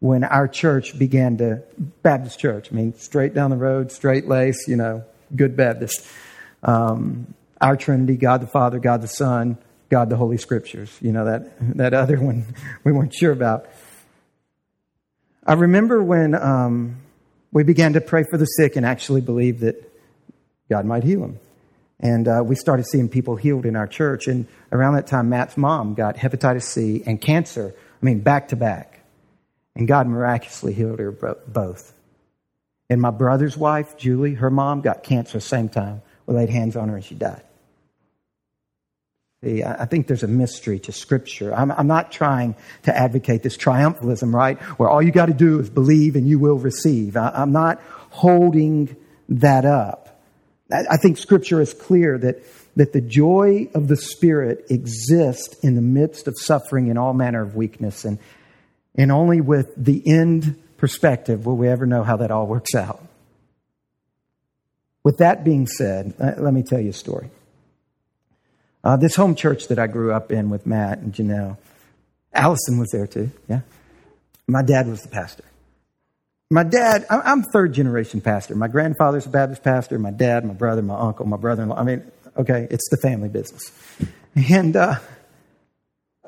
when 0.00 0.24
our 0.24 0.48
church 0.48 0.98
began 0.98 1.36
to, 1.38 1.62
Baptist 2.02 2.40
church, 2.40 2.72
I 2.72 2.74
mean, 2.74 2.94
straight 2.94 3.32
down 3.32 3.50
the 3.50 3.56
road, 3.56 3.92
straight 3.92 4.26
lace, 4.26 4.66
you 4.66 4.74
know, 4.74 5.04
good 5.36 5.56
Baptist. 5.56 6.04
Um, 6.64 7.32
our 7.60 7.76
Trinity, 7.76 8.16
God 8.16 8.40
the 8.40 8.48
Father, 8.48 8.80
God 8.80 9.02
the 9.02 9.08
Son, 9.08 9.56
God 9.88 10.10
the 10.10 10.16
Holy 10.16 10.36
Scriptures. 10.36 10.98
You 11.00 11.12
know, 11.12 11.26
that, 11.26 11.76
that 11.76 11.94
other 11.94 12.18
one 12.20 12.44
we 12.82 12.90
weren't 12.90 13.14
sure 13.14 13.32
about. 13.32 13.66
I 15.46 15.52
remember 15.52 16.02
when 16.02 16.34
um, 16.34 16.96
we 17.52 17.62
began 17.62 17.92
to 17.92 18.00
pray 18.00 18.24
for 18.28 18.36
the 18.36 18.46
sick 18.46 18.74
and 18.74 18.84
actually 18.84 19.20
believe 19.20 19.60
that 19.60 19.76
God 20.68 20.86
might 20.86 21.04
heal 21.04 21.20
them. 21.20 21.38
And 22.00 22.28
uh, 22.28 22.42
we 22.44 22.54
started 22.54 22.86
seeing 22.86 23.08
people 23.08 23.36
healed 23.36 23.66
in 23.66 23.74
our 23.74 23.86
church. 23.86 24.28
And 24.28 24.46
around 24.70 24.94
that 24.94 25.06
time, 25.06 25.28
Matt's 25.28 25.56
mom 25.56 25.94
got 25.94 26.16
hepatitis 26.16 26.62
C 26.62 27.02
and 27.04 27.20
cancer, 27.20 27.74
I 27.76 28.04
mean, 28.04 28.20
back 28.20 28.48
to 28.48 28.56
back. 28.56 29.00
And 29.74 29.88
God 29.88 30.06
miraculously 30.06 30.72
healed 30.72 30.98
her 30.98 31.12
both. 31.12 31.92
And 32.90 33.00
my 33.00 33.10
brother's 33.10 33.56
wife, 33.56 33.96
Julie, 33.96 34.34
her 34.34 34.50
mom 34.50 34.80
got 34.80 35.02
cancer 35.02 35.38
the 35.38 35.42
same 35.42 35.68
time. 35.68 36.02
We 36.26 36.34
laid 36.34 36.50
hands 36.50 36.76
on 36.76 36.88
her 36.88 36.96
and 36.96 37.04
she 37.04 37.14
died. 37.14 37.42
See, 39.42 39.62
I 39.62 39.84
think 39.84 40.08
there's 40.08 40.24
a 40.24 40.28
mystery 40.28 40.80
to 40.80 40.92
Scripture. 40.92 41.54
I'm, 41.54 41.70
I'm 41.70 41.86
not 41.86 42.10
trying 42.10 42.56
to 42.84 42.96
advocate 42.96 43.44
this 43.44 43.56
triumphalism, 43.56 44.34
right? 44.34 44.58
Where 44.80 44.88
all 44.88 45.00
you 45.00 45.12
got 45.12 45.26
to 45.26 45.32
do 45.32 45.60
is 45.60 45.70
believe 45.70 46.16
and 46.16 46.28
you 46.28 46.40
will 46.40 46.58
receive. 46.58 47.16
I, 47.16 47.30
I'm 47.32 47.52
not 47.52 47.80
holding 48.10 48.96
that 49.28 49.64
up. 49.64 50.07
I 50.70 50.98
think 50.98 51.16
scripture 51.16 51.60
is 51.60 51.72
clear 51.72 52.18
that, 52.18 52.42
that 52.76 52.92
the 52.92 53.00
joy 53.00 53.70
of 53.74 53.88
the 53.88 53.96
Spirit 53.96 54.66
exists 54.68 55.58
in 55.60 55.74
the 55.74 55.82
midst 55.82 56.28
of 56.28 56.34
suffering 56.38 56.90
and 56.90 56.98
all 56.98 57.14
manner 57.14 57.42
of 57.42 57.56
weakness. 57.56 58.04
And, 58.04 58.18
and 58.94 59.10
only 59.10 59.40
with 59.40 59.72
the 59.76 60.02
end 60.06 60.62
perspective 60.76 61.46
will 61.46 61.56
we 61.56 61.68
ever 61.68 61.86
know 61.86 62.02
how 62.02 62.18
that 62.18 62.30
all 62.30 62.46
works 62.46 62.74
out. 62.74 63.02
With 65.02 65.18
that 65.18 65.42
being 65.42 65.66
said, 65.66 66.14
let 66.18 66.52
me 66.52 66.62
tell 66.62 66.80
you 66.80 66.90
a 66.90 66.92
story. 66.92 67.30
Uh, 68.84 68.96
this 68.96 69.16
home 69.16 69.34
church 69.34 69.68
that 69.68 69.78
I 69.78 69.86
grew 69.86 70.12
up 70.12 70.30
in 70.30 70.50
with 70.50 70.66
Matt 70.66 70.98
and 70.98 71.12
Janelle, 71.14 71.56
Allison 72.32 72.78
was 72.78 72.90
there 72.92 73.06
too, 73.06 73.30
yeah? 73.48 73.60
My 74.46 74.62
dad 74.62 74.86
was 74.86 75.02
the 75.02 75.08
pastor. 75.08 75.44
My 76.50 76.62
dad, 76.62 77.04
I'm 77.10 77.42
third 77.42 77.74
generation 77.74 78.22
pastor. 78.22 78.54
My 78.54 78.68
grandfather's 78.68 79.26
a 79.26 79.28
Baptist 79.28 79.62
pastor. 79.62 79.98
My 79.98 80.10
dad, 80.10 80.46
my 80.46 80.54
brother, 80.54 80.80
my 80.80 80.98
uncle, 80.98 81.26
my 81.26 81.36
brother 81.36 81.62
in 81.62 81.68
law. 81.68 81.76
I 81.76 81.82
mean, 81.82 82.10
okay, 82.38 82.66
it's 82.70 82.88
the 82.88 82.96
family 82.96 83.28
business. 83.28 83.70
And 84.34 84.74
uh, 84.74 84.96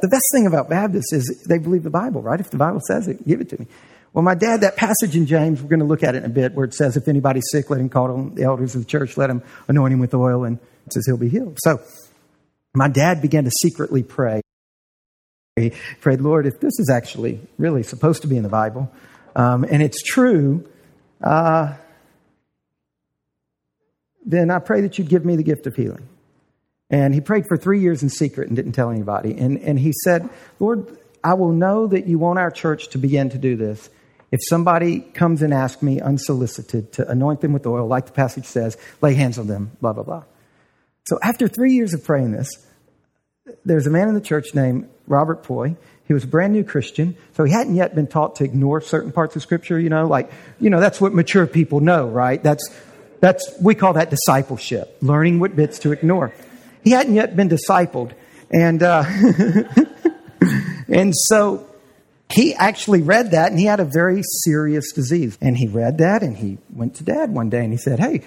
The 0.00 0.08
best 0.08 0.24
thing 0.32 0.46
about 0.46 0.68
Baptists 0.68 1.12
is 1.12 1.44
they 1.48 1.58
believe 1.58 1.82
the 1.82 1.90
Bible, 1.90 2.22
right? 2.22 2.40
If 2.40 2.50
the 2.50 2.56
Bible 2.56 2.80
says 2.86 3.06
it, 3.08 3.26
give 3.26 3.40
it 3.40 3.50
to 3.50 3.60
me. 3.60 3.66
Well, 4.12 4.22
my 4.22 4.34
dad, 4.34 4.62
that 4.62 4.76
passage 4.76 5.14
in 5.14 5.26
James, 5.26 5.62
we're 5.62 5.68
going 5.68 5.80
to 5.80 5.86
look 5.86 6.02
at 6.02 6.14
it 6.14 6.18
in 6.18 6.24
a 6.24 6.32
bit, 6.32 6.54
where 6.54 6.64
it 6.64 6.74
says, 6.74 6.96
if 6.96 7.06
anybody's 7.06 7.44
sick, 7.52 7.70
let 7.70 7.80
him 7.80 7.88
call 7.88 8.10
on 8.10 8.34
the 8.34 8.42
elders 8.42 8.74
of 8.74 8.82
the 8.82 8.86
church, 8.86 9.16
let 9.16 9.30
him 9.30 9.42
anoint 9.68 9.92
him 9.92 10.00
with 10.00 10.14
oil, 10.14 10.44
and 10.44 10.58
it 10.86 10.92
says 10.92 11.04
he'll 11.06 11.18
be 11.18 11.28
healed. 11.28 11.58
So 11.62 11.80
my 12.74 12.88
dad 12.88 13.22
began 13.22 13.44
to 13.44 13.50
secretly 13.50 14.02
pray. 14.02 14.40
He 15.56 15.72
prayed, 16.00 16.20
Lord, 16.20 16.46
if 16.46 16.60
this 16.60 16.78
is 16.78 16.88
actually 16.90 17.40
really 17.58 17.82
supposed 17.82 18.22
to 18.22 18.28
be 18.28 18.36
in 18.36 18.42
the 18.42 18.48
Bible, 18.48 18.90
um, 19.36 19.64
and 19.64 19.82
it's 19.82 20.02
true, 20.02 20.68
uh, 21.22 21.74
then 24.24 24.50
I 24.50 24.58
pray 24.58 24.82
that 24.82 24.98
you'd 24.98 25.08
give 25.08 25.24
me 25.24 25.36
the 25.36 25.42
gift 25.42 25.66
of 25.66 25.74
healing. 25.74 26.08
And 26.90 27.14
he 27.14 27.20
prayed 27.20 27.44
for 27.46 27.56
three 27.56 27.80
years 27.80 28.02
in 28.02 28.08
secret 28.08 28.48
and 28.48 28.56
didn't 28.56 28.72
tell 28.72 28.90
anybody. 28.90 29.36
And, 29.36 29.58
and 29.58 29.78
he 29.78 29.92
said, 30.04 30.28
Lord, 30.58 30.98
I 31.22 31.34
will 31.34 31.52
know 31.52 31.86
that 31.86 32.06
you 32.06 32.18
want 32.18 32.38
our 32.38 32.50
church 32.50 32.88
to 32.90 32.98
begin 32.98 33.30
to 33.30 33.38
do 33.38 33.56
this 33.56 33.88
if 34.32 34.40
somebody 34.48 35.00
comes 35.00 35.42
and 35.42 35.52
asks 35.52 35.82
me 35.82 36.00
unsolicited 36.00 36.92
to 36.92 37.08
anoint 37.08 37.40
them 37.40 37.52
with 37.52 37.66
oil, 37.66 37.86
like 37.86 38.06
the 38.06 38.12
passage 38.12 38.44
says, 38.44 38.76
lay 39.00 39.14
hands 39.14 39.38
on 39.38 39.46
them, 39.46 39.72
blah, 39.80 39.92
blah, 39.92 40.04
blah. 40.04 40.24
So 41.06 41.18
after 41.22 41.48
three 41.48 41.74
years 41.74 41.94
of 41.94 42.04
praying 42.04 42.32
this, 42.32 42.48
there's 43.64 43.86
a 43.86 43.90
man 43.90 44.08
in 44.08 44.14
the 44.14 44.20
church 44.20 44.54
named 44.54 44.88
Robert 45.06 45.42
Poy. 45.42 45.76
He 46.10 46.14
was 46.14 46.24
a 46.24 46.26
brand 46.26 46.52
new 46.52 46.64
Christian, 46.64 47.16
so 47.36 47.44
he 47.44 47.52
hadn't 47.52 47.76
yet 47.76 47.94
been 47.94 48.08
taught 48.08 48.34
to 48.36 48.44
ignore 48.44 48.80
certain 48.80 49.12
parts 49.12 49.36
of 49.36 49.42
Scripture. 49.42 49.78
You 49.78 49.90
know, 49.90 50.08
like 50.08 50.28
you 50.58 50.68
know, 50.68 50.80
that's 50.80 51.00
what 51.00 51.14
mature 51.14 51.46
people 51.46 51.78
know, 51.78 52.08
right? 52.08 52.42
That's 52.42 52.68
that's 53.20 53.48
we 53.62 53.76
call 53.76 53.92
that 53.92 54.10
discipleship, 54.10 54.96
learning 55.00 55.38
what 55.38 55.54
bits 55.54 55.78
to 55.78 55.92
ignore. 55.92 56.34
He 56.82 56.90
hadn't 56.90 57.14
yet 57.14 57.36
been 57.36 57.48
discipled, 57.48 58.10
and 58.50 58.82
uh, 58.82 59.04
and 60.88 61.14
so 61.14 61.70
he 62.28 62.54
actually 62.54 63.02
read 63.02 63.30
that, 63.30 63.52
and 63.52 63.60
he 63.60 63.66
had 63.66 63.78
a 63.78 63.84
very 63.84 64.22
serious 64.42 64.90
disease. 64.90 65.38
And 65.40 65.56
he 65.56 65.68
read 65.68 65.98
that, 65.98 66.24
and 66.24 66.36
he 66.36 66.58
went 66.70 66.96
to 66.96 67.04
Dad 67.04 67.30
one 67.30 67.50
day, 67.50 67.62
and 67.62 67.72
he 67.72 67.78
said, 67.78 68.00
"Hey, 68.00 68.22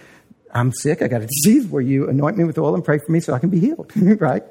I'm 0.53 0.71
sick. 0.71 1.01
I 1.01 1.09
got 1.09 1.21
a 1.21 1.27
disease. 1.27 1.67
Will 1.67 1.81
you 1.81 2.07
anoint 2.07 2.37
me 2.37 2.45
with 2.45 2.57
oil 2.57 2.75
and 2.75 2.85
pray 2.85 2.99
for 3.05 3.11
me 3.11 3.19
so 3.19 3.33
I 3.33 3.39
can 3.39 3.49
be 3.49 3.59
healed?" 3.59 3.91
right? 4.21 4.43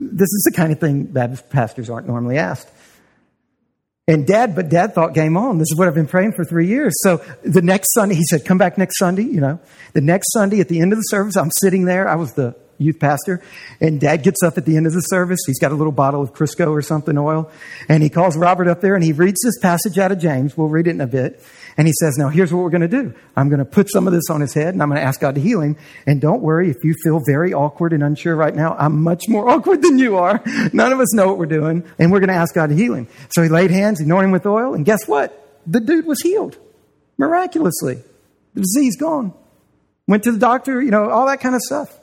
This 0.00 0.28
is 0.32 0.48
the 0.50 0.56
kind 0.56 0.72
of 0.72 0.80
thing 0.80 1.04
Baptist 1.04 1.50
pastors 1.50 1.90
aren't 1.90 2.06
normally 2.06 2.38
asked. 2.38 2.68
And 4.08 4.26
dad, 4.26 4.56
but 4.56 4.70
dad 4.70 4.94
thought 4.94 5.14
game 5.14 5.36
on. 5.36 5.58
This 5.58 5.70
is 5.70 5.76
what 5.78 5.86
I've 5.86 5.94
been 5.94 6.08
praying 6.08 6.32
for 6.32 6.44
three 6.44 6.66
years. 6.66 6.94
So 7.02 7.18
the 7.42 7.62
next 7.62 7.92
Sunday, 7.92 8.16
he 8.16 8.24
said, 8.24 8.44
come 8.44 8.58
back 8.58 8.78
next 8.78 8.98
Sunday, 8.98 9.22
you 9.22 9.40
know. 9.40 9.60
The 9.92 10.00
next 10.00 10.32
Sunday 10.32 10.58
at 10.60 10.68
the 10.68 10.80
end 10.80 10.92
of 10.92 10.98
the 10.98 11.02
service, 11.02 11.36
I'm 11.36 11.50
sitting 11.58 11.84
there. 11.84 12.08
I 12.08 12.16
was 12.16 12.32
the 12.32 12.56
youth 12.80 12.98
pastor. 12.98 13.42
And 13.80 14.00
dad 14.00 14.22
gets 14.22 14.42
up 14.42 14.58
at 14.58 14.64
the 14.64 14.76
end 14.76 14.86
of 14.86 14.92
the 14.92 15.00
service. 15.00 15.40
He's 15.46 15.58
got 15.58 15.70
a 15.70 15.74
little 15.74 15.92
bottle 15.92 16.22
of 16.22 16.32
Crisco 16.32 16.70
or 16.70 16.82
something 16.82 17.16
oil. 17.16 17.50
And 17.88 18.02
he 18.02 18.08
calls 18.08 18.36
Robert 18.36 18.68
up 18.68 18.80
there 18.80 18.94
and 18.94 19.04
he 19.04 19.12
reads 19.12 19.40
this 19.44 19.58
passage 19.58 19.98
out 19.98 20.10
of 20.10 20.18
James. 20.18 20.56
We'll 20.56 20.68
read 20.68 20.86
it 20.86 20.90
in 20.90 21.00
a 21.00 21.06
bit. 21.06 21.42
And 21.76 21.86
he 21.86 21.92
says, 22.00 22.16
now 22.18 22.28
here's 22.28 22.52
what 22.52 22.62
we're 22.62 22.70
going 22.70 22.80
to 22.80 22.88
do. 22.88 23.14
I'm 23.36 23.48
going 23.48 23.60
to 23.60 23.64
put 23.64 23.90
some 23.90 24.06
of 24.06 24.12
this 24.12 24.28
on 24.30 24.40
his 24.40 24.54
head 24.54 24.74
and 24.74 24.82
I'm 24.82 24.88
going 24.88 25.00
to 25.00 25.06
ask 25.06 25.20
God 25.20 25.36
to 25.36 25.40
heal 25.40 25.60
him. 25.60 25.76
And 26.06 26.20
don't 26.20 26.42
worry 26.42 26.70
if 26.70 26.76
you 26.82 26.94
feel 27.04 27.20
very 27.26 27.54
awkward 27.54 27.92
and 27.92 28.02
unsure 28.02 28.34
right 28.34 28.54
now. 28.54 28.74
I'm 28.78 29.02
much 29.02 29.28
more 29.28 29.48
awkward 29.50 29.82
than 29.82 29.98
you 29.98 30.16
are. 30.16 30.42
None 30.72 30.92
of 30.92 31.00
us 31.00 31.14
know 31.14 31.28
what 31.28 31.38
we're 31.38 31.46
doing. 31.46 31.84
And 31.98 32.10
we're 32.10 32.20
going 32.20 32.28
to 32.28 32.34
ask 32.34 32.54
God 32.54 32.70
to 32.70 32.74
heal 32.74 32.94
him. 32.94 33.08
So 33.30 33.42
he 33.42 33.48
laid 33.48 33.70
hands, 33.70 34.00
anointed 34.00 34.26
him 34.26 34.32
with 34.32 34.46
oil. 34.46 34.74
And 34.74 34.84
guess 34.84 35.06
what? 35.06 35.36
The 35.66 35.80
dude 35.80 36.06
was 36.06 36.20
healed 36.22 36.58
miraculously. 37.18 38.02
The 38.54 38.62
disease 38.62 38.96
gone. 38.96 39.32
Went 40.06 40.24
to 40.24 40.32
the 40.32 40.38
doctor, 40.38 40.82
you 40.82 40.90
know, 40.90 41.08
all 41.08 41.26
that 41.26 41.40
kind 41.40 41.54
of 41.54 41.60
stuff. 41.60 41.99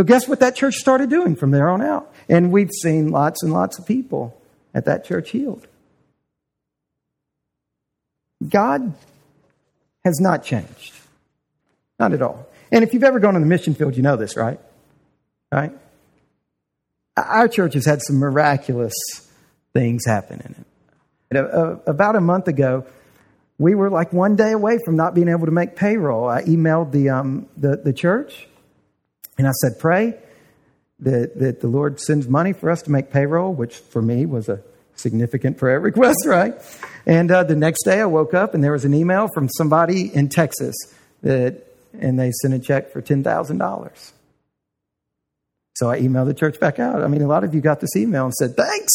So 0.00 0.04
guess 0.04 0.26
what 0.26 0.40
that 0.40 0.56
church 0.56 0.76
started 0.76 1.10
doing 1.10 1.36
from 1.36 1.50
there 1.50 1.68
on 1.68 1.82
out? 1.82 2.10
And 2.26 2.50
we've 2.50 2.70
seen 2.70 3.10
lots 3.10 3.42
and 3.42 3.52
lots 3.52 3.78
of 3.78 3.84
people 3.84 4.34
at 4.72 4.86
that 4.86 5.04
church 5.04 5.28
healed. 5.28 5.66
God 8.48 8.94
has 10.02 10.18
not 10.18 10.42
changed. 10.42 10.94
Not 11.98 12.14
at 12.14 12.22
all. 12.22 12.46
And 12.72 12.82
if 12.82 12.94
you've 12.94 13.04
ever 13.04 13.20
gone 13.20 13.34
on 13.34 13.42
the 13.42 13.46
mission 13.46 13.74
field, 13.74 13.94
you 13.94 14.02
know 14.02 14.16
this, 14.16 14.38
right? 14.38 14.58
Right? 15.52 15.72
Our 17.18 17.46
church 17.46 17.74
has 17.74 17.84
had 17.84 18.00
some 18.00 18.16
miraculous 18.16 18.94
things 19.74 20.06
happen 20.06 20.40
in 21.30 21.36
it. 21.36 21.82
About 21.86 22.16
a 22.16 22.22
month 22.22 22.48
ago, 22.48 22.86
we 23.58 23.74
were 23.74 23.90
like 23.90 24.14
one 24.14 24.34
day 24.34 24.52
away 24.52 24.78
from 24.82 24.96
not 24.96 25.14
being 25.14 25.28
able 25.28 25.44
to 25.44 25.52
make 25.52 25.76
payroll. 25.76 26.26
I 26.26 26.40
emailed 26.44 26.90
the, 26.90 27.10
um, 27.10 27.50
the, 27.58 27.76
the 27.76 27.92
church 27.92 28.46
and 29.40 29.48
I 29.48 29.52
said, 29.52 29.78
Pray 29.78 30.14
that, 31.00 31.38
that 31.38 31.60
the 31.60 31.66
Lord 31.66 31.98
sends 31.98 32.28
money 32.28 32.52
for 32.52 32.70
us 32.70 32.82
to 32.82 32.90
make 32.90 33.10
payroll, 33.10 33.54
which 33.54 33.76
for 33.76 34.02
me 34.02 34.26
was 34.26 34.48
a 34.50 34.60
significant 34.96 35.56
prayer 35.56 35.80
request, 35.90 36.26
right? 36.26 36.54
And 37.06 37.30
uh, 37.30 37.44
the 37.44 37.56
next 37.56 37.84
day 37.84 38.00
I 38.00 38.04
woke 38.04 38.34
up 38.34 38.54
and 38.54 38.62
there 38.62 38.72
was 38.72 38.84
an 38.84 38.92
email 38.92 39.28
from 39.32 39.48
somebody 39.48 40.14
in 40.14 40.28
Texas 40.28 40.76
that, 41.22 41.64
and 41.98 42.18
they 42.18 42.30
sent 42.42 42.52
a 42.52 42.58
check 42.58 42.92
for 42.92 43.00
$10,000. 43.00 44.12
So 45.76 45.88
I 45.88 46.00
emailed 46.00 46.26
the 46.26 46.34
church 46.34 46.60
back 46.60 46.78
out. 46.78 47.02
I 47.02 47.08
mean, 47.08 47.22
a 47.22 47.26
lot 47.26 47.44
of 47.44 47.54
you 47.54 47.62
got 47.62 47.80
this 47.80 47.96
email 47.96 48.26
and 48.26 48.34
said, 48.34 48.54
thanks. 48.54 48.90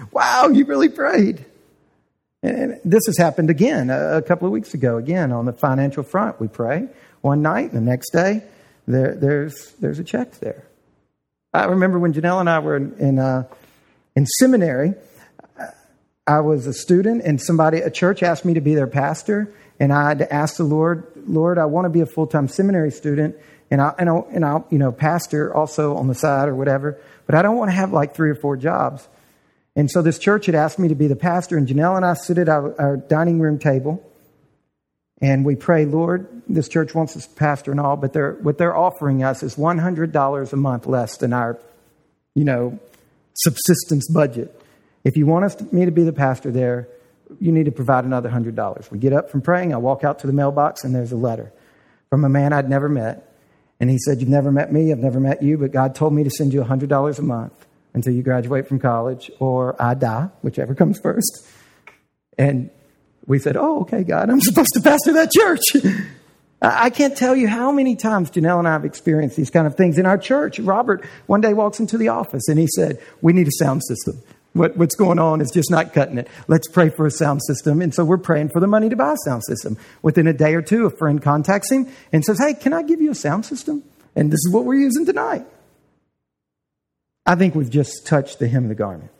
wow, 0.12 0.48
you 0.52 0.64
really 0.64 0.88
prayed. 0.88 1.44
And 2.44 2.80
this 2.84 3.02
has 3.06 3.18
happened 3.18 3.50
again 3.50 3.90
a 3.90 4.22
couple 4.22 4.46
of 4.46 4.52
weeks 4.52 4.72
ago. 4.72 4.96
Again, 4.96 5.32
on 5.32 5.46
the 5.46 5.52
financial 5.52 6.04
front, 6.04 6.40
we 6.40 6.46
pray 6.46 6.86
one 7.20 7.42
night, 7.42 7.72
and 7.72 7.72
the 7.72 7.90
next 7.90 8.12
day, 8.12 8.44
there, 8.88 9.14
there's, 9.14 9.72
there's 9.80 9.98
a 9.98 10.04
check 10.04 10.32
there. 10.40 10.64
I 11.52 11.64
remember 11.64 11.98
when 11.98 12.12
Janelle 12.12 12.40
and 12.40 12.50
I 12.50 12.58
were 12.58 12.76
in, 12.76 12.94
in, 12.98 13.18
uh, 13.18 13.44
in 14.16 14.26
seminary, 14.26 14.94
I 16.26 16.40
was 16.40 16.66
a 16.66 16.74
student, 16.74 17.22
and 17.22 17.40
somebody, 17.40 17.78
a 17.78 17.90
church 17.90 18.22
asked 18.22 18.44
me 18.44 18.54
to 18.54 18.60
be 18.60 18.74
their 18.74 18.86
pastor, 18.86 19.52
and 19.80 19.92
I 19.92 20.08
had 20.08 20.18
to 20.18 20.32
ask 20.32 20.56
the 20.56 20.64
Lord, 20.64 21.06
Lord, 21.26 21.56
I 21.56 21.64
want 21.64 21.86
to 21.86 21.90
be 21.90 22.00
a 22.00 22.06
full 22.06 22.26
time 22.26 22.48
seminary 22.48 22.90
student, 22.90 23.36
and 23.70 23.80
I 23.80 23.94
and 23.98 24.10
I 24.10 24.18
and 24.32 24.44
I 24.44 24.62
you 24.70 24.78
know 24.78 24.92
pastor 24.92 25.54
also 25.54 25.96
on 25.96 26.06
the 26.06 26.14
side 26.14 26.48
or 26.48 26.54
whatever, 26.54 27.00
but 27.26 27.34
I 27.34 27.42
don't 27.42 27.56
want 27.56 27.70
to 27.70 27.74
have 27.76 27.92
like 27.92 28.14
three 28.14 28.30
or 28.30 28.34
four 28.34 28.56
jobs. 28.56 29.08
And 29.74 29.90
so 29.90 30.02
this 30.02 30.18
church 30.18 30.46
had 30.46 30.54
asked 30.54 30.78
me 30.78 30.88
to 30.88 30.94
be 30.94 31.06
the 31.06 31.16
pastor, 31.16 31.56
and 31.56 31.66
Janelle 31.66 31.96
and 31.96 32.04
I 32.04 32.14
sit 32.14 32.36
at 32.36 32.48
our, 32.48 32.78
our 32.80 32.96
dining 32.96 33.40
room 33.40 33.58
table, 33.58 34.04
and 35.20 35.44
we 35.44 35.56
pray, 35.56 35.84
Lord, 35.84 36.28
this 36.48 36.68
church 36.68 36.94
wants 36.94 37.16
us 37.16 37.26
to 37.26 37.34
pastor 37.34 37.70
and 37.70 37.80
all, 37.80 37.96
but 37.96 38.12
they're, 38.12 38.34
what 38.34 38.58
they're 38.58 38.76
offering 38.76 39.24
us 39.24 39.42
is 39.42 39.56
$100 39.56 40.52
a 40.52 40.56
month 40.56 40.86
less 40.86 41.16
than 41.16 41.32
our, 41.32 41.58
you 42.34 42.44
know, 42.44 42.78
subsistence 43.34 44.08
budget. 44.12 44.60
If 45.04 45.16
you 45.16 45.26
want 45.26 45.44
us 45.44 45.54
to, 45.56 45.74
me 45.74 45.84
to 45.84 45.90
be 45.90 46.04
the 46.04 46.12
pastor 46.12 46.50
there, 46.50 46.88
you 47.40 47.52
need 47.52 47.64
to 47.64 47.72
provide 47.72 48.04
another 48.04 48.30
$100. 48.30 48.90
We 48.90 48.98
get 48.98 49.12
up 49.12 49.30
from 49.30 49.42
praying, 49.42 49.74
I 49.74 49.78
walk 49.78 50.04
out 50.04 50.20
to 50.20 50.26
the 50.26 50.32
mailbox, 50.32 50.84
and 50.84 50.94
there's 50.94 51.12
a 51.12 51.16
letter 51.16 51.52
from 52.10 52.24
a 52.24 52.28
man 52.28 52.52
I'd 52.52 52.70
never 52.70 52.88
met. 52.88 53.24
And 53.80 53.90
he 53.90 53.98
said, 53.98 54.20
You've 54.20 54.30
never 54.30 54.50
met 54.50 54.72
me, 54.72 54.92
I've 54.92 54.98
never 54.98 55.20
met 55.20 55.42
you, 55.42 55.58
but 55.58 55.72
God 55.72 55.94
told 55.94 56.12
me 56.12 56.24
to 56.24 56.30
send 56.30 56.52
you 56.52 56.62
$100 56.62 57.18
a 57.18 57.22
month 57.22 57.66
until 57.94 58.12
you 58.12 58.22
graduate 58.22 58.66
from 58.66 58.78
college 58.78 59.30
or 59.40 59.80
I 59.80 59.94
die, 59.94 60.30
whichever 60.42 60.74
comes 60.74 60.98
first. 61.00 61.46
And 62.36 62.70
we 63.28 63.38
said, 63.38 63.56
Oh, 63.56 63.82
okay, 63.82 64.02
God, 64.02 64.30
I'm 64.30 64.40
supposed 64.40 64.70
to 64.74 64.80
pastor 64.80 65.12
that 65.12 65.30
church. 65.30 65.60
I 66.60 66.90
can't 66.90 67.16
tell 67.16 67.36
you 67.36 67.46
how 67.46 67.70
many 67.70 67.94
times 67.94 68.32
Janelle 68.32 68.58
and 68.58 68.66
I 68.66 68.72
have 68.72 68.84
experienced 68.84 69.36
these 69.36 69.50
kind 69.50 69.66
of 69.66 69.76
things 69.76 69.96
in 69.96 70.06
our 70.06 70.18
church. 70.18 70.58
Robert 70.58 71.04
one 71.26 71.40
day 71.40 71.54
walks 71.54 71.78
into 71.78 71.96
the 71.96 72.08
office 72.08 72.48
and 72.48 72.58
he 72.58 72.66
said, 72.66 73.00
We 73.20 73.32
need 73.32 73.46
a 73.46 73.52
sound 73.52 73.84
system. 73.84 74.20
What, 74.54 74.76
what's 74.76 74.96
going 74.96 75.20
on 75.20 75.40
is 75.40 75.52
just 75.52 75.70
not 75.70 75.92
cutting 75.92 76.18
it. 76.18 76.26
Let's 76.48 76.66
pray 76.66 76.88
for 76.88 77.06
a 77.06 77.12
sound 77.12 77.42
system. 77.44 77.80
And 77.80 77.94
so 77.94 78.04
we're 78.04 78.18
praying 78.18 78.48
for 78.48 78.58
the 78.58 78.66
money 78.66 78.88
to 78.88 78.96
buy 78.96 79.12
a 79.12 79.16
sound 79.24 79.44
system. 79.44 79.76
Within 80.02 80.26
a 80.26 80.32
day 80.32 80.54
or 80.54 80.62
two, 80.62 80.86
a 80.86 80.90
friend 80.90 81.22
contacts 81.22 81.70
him 81.70 81.86
and 82.12 82.24
says, 82.24 82.40
Hey, 82.40 82.54
can 82.54 82.72
I 82.72 82.82
give 82.82 83.00
you 83.00 83.12
a 83.12 83.14
sound 83.14 83.46
system? 83.46 83.84
And 84.16 84.32
this 84.32 84.40
is 84.44 84.50
what 84.52 84.64
we're 84.64 84.80
using 84.80 85.06
tonight. 85.06 85.46
I 87.24 87.36
think 87.36 87.54
we've 87.54 87.70
just 87.70 88.04
touched 88.04 88.40
the 88.40 88.48
hem 88.48 88.64
of 88.64 88.68
the 88.70 88.74
garment. 88.74 89.12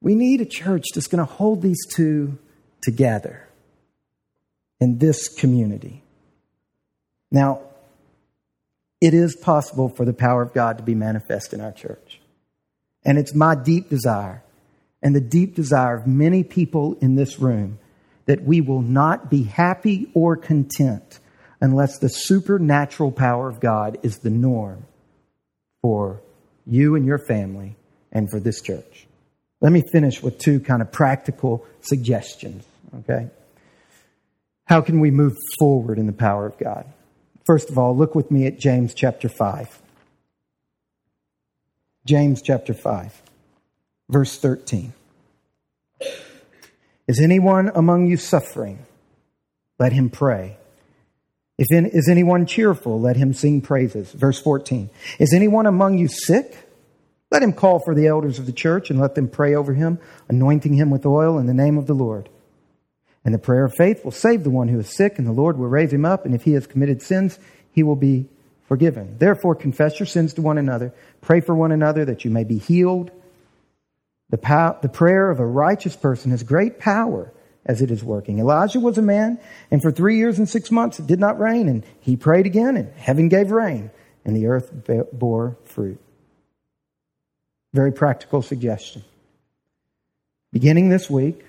We 0.00 0.14
need 0.14 0.40
a 0.40 0.46
church 0.46 0.86
that's 0.94 1.06
going 1.06 1.24
to 1.24 1.32
hold 1.32 1.62
these 1.62 1.86
two 1.86 2.38
together 2.82 3.46
in 4.80 4.98
this 4.98 5.28
community. 5.28 6.02
Now, 7.30 7.62
it 9.00 9.14
is 9.14 9.36
possible 9.36 9.88
for 9.88 10.04
the 10.04 10.12
power 10.12 10.42
of 10.42 10.52
God 10.52 10.78
to 10.78 10.84
be 10.84 10.94
manifest 10.94 11.52
in 11.52 11.60
our 11.60 11.72
church. 11.72 12.20
And 13.04 13.18
it's 13.18 13.34
my 13.34 13.54
deep 13.54 13.88
desire 13.88 14.42
and 15.02 15.14
the 15.14 15.20
deep 15.20 15.54
desire 15.54 15.96
of 15.96 16.06
many 16.06 16.44
people 16.44 16.96
in 17.00 17.14
this 17.14 17.38
room 17.38 17.78
that 18.26 18.42
we 18.42 18.60
will 18.60 18.82
not 18.82 19.30
be 19.30 19.44
happy 19.44 20.10
or 20.14 20.36
content 20.36 21.18
unless 21.60 21.98
the 21.98 22.08
supernatural 22.08 23.10
power 23.10 23.48
of 23.48 23.60
God 23.60 23.98
is 24.02 24.18
the 24.18 24.30
norm 24.30 24.86
for 25.82 26.20
you 26.66 26.94
and 26.94 27.06
your 27.06 27.18
family 27.18 27.76
and 28.12 28.30
for 28.30 28.38
this 28.38 28.60
church. 28.60 29.06
Let 29.60 29.72
me 29.72 29.82
finish 29.92 30.22
with 30.22 30.38
two 30.38 30.60
kind 30.60 30.80
of 30.80 30.90
practical 30.90 31.66
suggestions, 31.82 32.64
okay? 33.00 33.28
How 34.64 34.80
can 34.80 35.00
we 35.00 35.10
move 35.10 35.36
forward 35.58 35.98
in 35.98 36.06
the 36.06 36.12
power 36.12 36.46
of 36.46 36.56
God? 36.58 36.86
First 37.44 37.68
of 37.70 37.76
all, 37.76 37.96
look 37.96 38.14
with 38.14 38.30
me 38.30 38.46
at 38.46 38.58
James 38.58 38.94
chapter 38.94 39.28
5. 39.28 39.80
James 42.06 42.40
chapter 42.40 42.72
5. 42.72 43.22
verse 44.08 44.38
13. 44.38 44.92
Is 47.06 47.20
anyone 47.20 47.70
among 47.74 48.06
you 48.06 48.16
suffering? 48.16 48.78
Let 49.78 49.92
him 49.92 50.10
pray. 50.10 50.56
If 51.58 51.66
in, 51.70 51.86
is 51.86 52.08
anyone 52.08 52.46
cheerful? 52.46 53.00
Let 53.00 53.16
him 53.16 53.34
sing 53.34 53.60
praises. 53.60 54.12
Verse 54.12 54.40
14. 54.40 54.88
Is 55.18 55.34
anyone 55.34 55.66
among 55.66 55.98
you 55.98 56.08
sick? 56.08 56.69
Let 57.30 57.42
him 57.42 57.52
call 57.52 57.78
for 57.78 57.94
the 57.94 58.08
elders 58.08 58.38
of 58.38 58.46
the 58.46 58.52
church 58.52 58.90
and 58.90 58.98
let 58.98 59.14
them 59.14 59.28
pray 59.28 59.54
over 59.54 59.74
him, 59.74 59.98
anointing 60.28 60.74
him 60.74 60.90
with 60.90 61.06
oil 61.06 61.38
in 61.38 61.46
the 61.46 61.54
name 61.54 61.78
of 61.78 61.86
the 61.86 61.94
Lord. 61.94 62.28
And 63.24 63.34
the 63.34 63.38
prayer 63.38 63.64
of 63.64 63.74
faith 63.76 64.04
will 64.04 64.12
save 64.12 64.44
the 64.44 64.50
one 64.50 64.68
who 64.68 64.80
is 64.80 64.88
sick, 64.88 65.18
and 65.18 65.26
the 65.26 65.32
Lord 65.32 65.58
will 65.58 65.68
raise 65.68 65.92
him 65.92 66.04
up. 66.04 66.24
And 66.24 66.34
if 66.34 66.42
he 66.42 66.52
has 66.52 66.66
committed 66.66 67.02
sins, 67.02 67.38
he 67.72 67.82
will 67.82 67.96
be 67.96 68.28
forgiven. 68.66 69.16
Therefore, 69.18 69.54
confess 69.54 70.00
your 70.00 70.06
sins 70.06 70.34
to 70.34 70.42
one 70.42 70.58
another, 70.58 70.94
pray 71.20 71.40
for 71.40 71.54
one 71.54 71.72
another 71.72 72.04
that 72.06 72.24
you 72.24 72.30
may 72.30 72.44
be 72.44 72.58
healed. 72.58 73.10
The, 74.30 74.38
pow- 74.38 74.78
the 74.80 74.88
prayer 74.88 75.30
of 75.30 75.38
a 75.38 75.46
righteous 75.46 75.96
person 75.96 76.30
has 76.30 76.42
great 76.42 76.78
power 76.78 77.32
as 77.66 77.82
it 77.82 77.90
is 77.90 78.02
working. 78.02 78.38
Elijah 78.38 78.80
was 78.80 78.96
a 78.96 79.02
man, 79.02 79.38
and 79.70 79.82
for 79.82 79.92
three 79.92 80.16
years 80.16 80.38
and 80.38 80.48
six 80.48 80.70
months 80.70 80.98
it 80.98 81.06
did 81.06 81.20
not 81.20 81.38
rain, 81.38 81.68
and 81.68 81.84
he 82.00 82.16
prayed 82.16 82.46
again, 82.46 82.76
and 82.76 82.92
heaven 82.94 83.28
gave 83.28 83.50
rain, 83.50 83.90
and 84.24 84.34
the 84.34 84.46
earth 84.46 84.72
bore 85.12 85.58
fruit. 85.64 86.00
Very 87.72 87.92
practical 87.92 88.42
suggestion. 88.42 89.04
Beginning 90.52 90.88
this 90.88 91.08
week, 91.08 91.44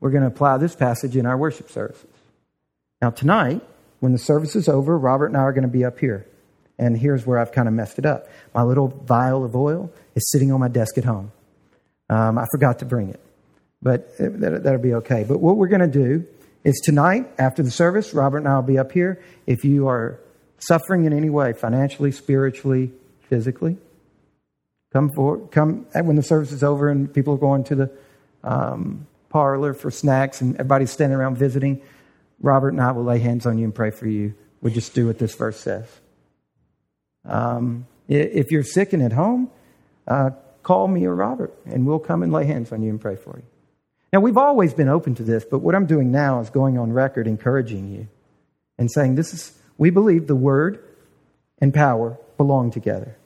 we're 0.00 0.10
going 0.10 0.22
to 0.22 0.28
apply 0.28 0.56
this 0.56 0.74
passage 0.74 1.16
in 1.16 1.26
our 1.26 1.36
worship 1.36 1.70
services. 1.70 2.08
Now, 3.02 3.10
tonight, 3.10 3.60
when 4.00 4.12
the 4.12 4.18
service 4.18 4.56
is 4.56 4.68
over, 4.68 4.96
Robert 4.98 5.26
and 5.26 5.36
I 5.36 5.40
are 5.40 5.52
going 5.52 5.62
to 5.62 5.68
be 5.68 5.84
up 5.84 5.98
here. 5.98 6.26
And 6.78 6.96
here's 6.96 7.26
where 7.26 7.38
I've 7.38 7.52
kind 7.52 7.68
of 7.68 7.74
messed 7.74 7.98
it 7.98 8.06
up. 8.06 8.28
My 8.54 8.62
little 8.62 8.88
vial 8.88 9.44
of 9.44 9.56
oil 9.56 9.92
is 10.14 10.30
sitting 10.30 10.52
on 10.52 10.60
my 10.60 10.68
desk 10.68 10.98
at 10.98 11.04
home. 11.04 11.32
Um, 12.08 12.38
I 12.38 12.44
forgot 12.50 12.78
to 12.80 12.84
bring 12.84 13.08
it, 13.08 13.20
but 13.82 14.16
that, 14.18 14.62
that'll 14.62 14.80
be 14.80 14.94
okay. 14.94 15.24
But 15.26 15.40
what 15.40 15.56
we're 15.56 15.68
going 15.68 15.80
to 15.80 15.86
do 15.86 16.26
is 16.64 16.80
tonight, 16.84 17.28
after 17.38 17.62
the 17.62 17.70
service, 17.70 18.14
Robert 18.14 18.38
and 18.38 18.48
I 18.48 18.56
will 18.56 18.62
be 18.62 18.78
up 18.78 18.92
here. 18.92 19.22
If 19.46 19.64
you 19.64 19.88
are 19.88 20.20
suffering 20.58 21.04
in 21.04 21.12
any 21.12 21.30
way, 21.30 21.52
financially, 21.52 22.12
spiritually, 22.12 22.92
physically, 23.28 23.78
Come 24.92 25.10
for 25.10 25.46
come 25.48 25.86
when 25.92 26.16
the 26.16 26.22
service 26.22 26.52
is 26.52 26.62
over 26.62 26.88
and 26.88 27.12
people 27.12 27.34
are 27.34 27.38
going 27.38 27.64
to 27.64 27.74
the 27.74 27.90
um, 28.44 29.06
parlor 29.28 29.74
for 29.74 29.90
snacks 29.90 30.40
and 30.40 30.54
everybody's 30.54 30.90
standing 30.90 31.18
around 31.18 31.36
visiting. 31.36 31.82
Robert 32.40 32.70
and 32.70 32.80
I 32.80 32.92
will 32.92 33.04
lay 33.04 33.18
hands 33.18 33.46
on 33.46 33.58
you 33.58 33.64
and 33.64 33.74
pray 33.74 33.90
for 33.90 34.06
you. 34.06 34.34
We'll 34.60 34.72
just 34.72 34.94
do 34.94 35.06
what 35.06 35.18
this 35.18 35.34
verse 35.34 35.58
says. 35.58 35.86
Um, 37.24 37.86
if 38.08 38.50
you're 38.50 38.62
sick 38.62 38.92
and 38.92 39.02
at 39.02 39.12
home, 39.12 39.50
uh, 40.06 40.30
call 40.62 40.86
me 40.88 41.04
or 41.04 41.14
Robert, 41.14 41.52
and 41.64 41.86
we'll 41.86 41.98
come 41.98 42.22
and 42.22 42.32
lay 42.32 42.46
hands 42.46 42.72
on 42.72 42.82
you 42.82 42.90
and 42.90 43.00
pray 43.00 43.16
for 43.16 43.36
you. 43.36 43.44
Now, 44.12 44.20
we've 44.20 44.36
always 44.36 44.72
been 44.72 44.88
open 44.88 45.14
to 45.16 45.22
this, 45.22 45.44
but 45.44 45.58
what 45.58 45.74
I'm 45.74 45.86
doing 45.86 46.12
now 46.12 46.40
is 46.40 46.48
going 46.50 46.78
on 46.78 46.92
record 46.92 47.26
encouraging 47.26 47.92
you 47.92 48.08
and 48.78 48.90
saying 48.90 49.16
this 49.16 49.34
is, 49.34 49.58
we 49.76 49.90
believe 49.90 50.26
the 50.26 50.36
word 50.36 50.82
and 51.58 51.74
power 51.74 52.16
belong 52.36 52.70
together 52.70 53.16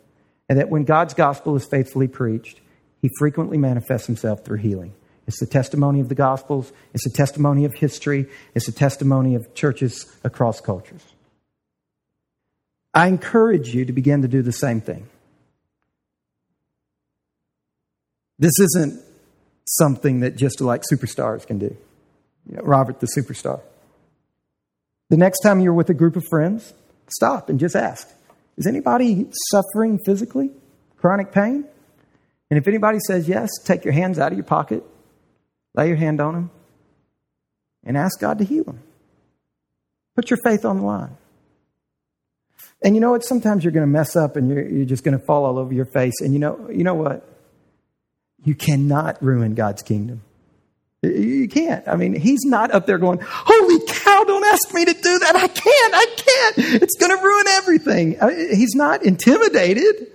and 0.51 0.59
that 0.59 0.69
when 0.69 0.83
God's 0.83 1.15
gospel 1.15 1.55
is 1.55 1.65
faithfully 1.65 2.09
preached, 2.09 2.61
he 3.01 3.09
frequently 3.21 3.57
manifests 3.57 4.09
himself 4.09 4.45
through 4.45 4.59
healing. 4.59 4.93
It's 5.29 5.39
the 5.39 5.47
testimony 5.47 6.01
of 6.01 6.09
the 6.09 6.17
gospels, 6.17 6.73
it's 6.93 7.05
the 7.05 7.17
testimony 7.17 7.65
of 7.65 7.73
history, 7.73 8.27
it's 8.53 8.67
the 8.67 8.73
testimony 8.73 9.37
of 9.37 9.55
churches 9.55 10.13
across 10.25 10.61
cultures. 10.61 11.05
I 12.93 13.07
encourage 13.07 13.73
you 13.73 13.85
to 13.85 13.93
begin 13.93 14.23
to 14.23 14.29
do 14.29 14.43
the 14.43 14.51
same 14.51 14.81
thing. 14.81 15.09
This 18.41 18.59
isn't 18.59 19.01
something 19.67 20.21
that 20.21 20.35
just 20.35 20.61
like 20.61 20.83
superstars 20.93 21.47
can 21.47 21.61
do. 21.61 21.77
You 22.49 22.57
know, 22.57 22.63
Robert, 22.65 22.99
the 22.99 23.07
superstar. 23.17 23.61
The 25.11 25.17
next 25.17 25.43
time 25.43 25.61
you're 25.61 25.75
with 25.75 25.91
a 25.91 25.95
group 25.95 26.17
of 26.17 26.25
friends, 26.29 26.75
stop 27.09 27.49
and 27.49 27.61
just 27.61 27.77
ask 27.77 28.09
is 28.61 28.67
anybody 28.67 29.27
suffering 29.51 29.99
physically? 30.05 30.51
Chronic 30.99 31.33
pain? 31.33 31.65
And 32.51 32.59
if 32.59 32.69
anybody 32.69 32.99
says 33.07 33.27
yes, 33.27 33.49
take 33.65 33.85
your 33.85 33.95
hands 33.95 34.19
out 34.19 34.33
of 34.33 34.39
your 34.39 34.45
pocket, 34.45 34.85
lay 35.75 35.89
your 35.89 35.97
hand 35.97 36.21
on 36.21 36.35
them, 36.35 36.51
and 37.85 37.97
ask 37.97 38.21
God 38.21 38.39
to 38.39 38.45
heal 38.45 38.65
them. 38.65 38.83
Put 40.15 40.29
your 40.29 40.39
faith 40.45 40.67
on 40.67 40.77
the 40.77 40.85
line. 40.85 41.17
And 42.83 42.95
you 42.95 43.01
know 43.01 43.13
what? 43.13 43.25
Sometimes 43.25 43.65
you're 43.65 43.73
going 43.73 43.87
to 43.87 43.91
mess 43.91 44.15
up 44.15 44.37
and 44.37 44.51
you're, 44.51 44.69
you're 44.69 44.87
just 44.87 45.05
going 45.05 45.19
to 45.19 45.25
fall 45.25 45.47
all 45.47 45.59
over 45.59 45.73
your 45.73 45.87
face. 45.87 46.21
And 46.21 46.35
you 46.35 46.39
know, 46.39 46.69
you 46.71 46.85
know 46.85 46.95
what? 46.95 47.27
You 48.45 48.55
cannot 48.55 49.23
ruin 49.23 49.55
God's 49.55 49.83
kingdom. 49.83 50.23
You 51.03 51.49
can't. 51.49 51.87
I 51.89 51.97
mean, 51.97 52.15
he's 52.15 52.45
not 52.45 52.73
up 52.73 52.85
there 52.85 52.99
going, 52.99 53.21
Holy 53.23 53.87
cow, 53.87 54.00
don't 54.51 54.55
ask 54.55 54.75
me 54.75 54.85
to 54.85 54.93
do 54.93 55.19
that. 55.19 55.37
I 55.37 55.49
can't. 55.49 55.95
I 55.95 56.07
can't. 56.17 56.83
It's 56.83 56.97
going 56.97 57.17
to 57.17 57.23
ruin 57.23 57.47
everything. 57.49 58.17
He's 58.55 58.75
not 58.75 59.05
intimidated. 59.05 60.09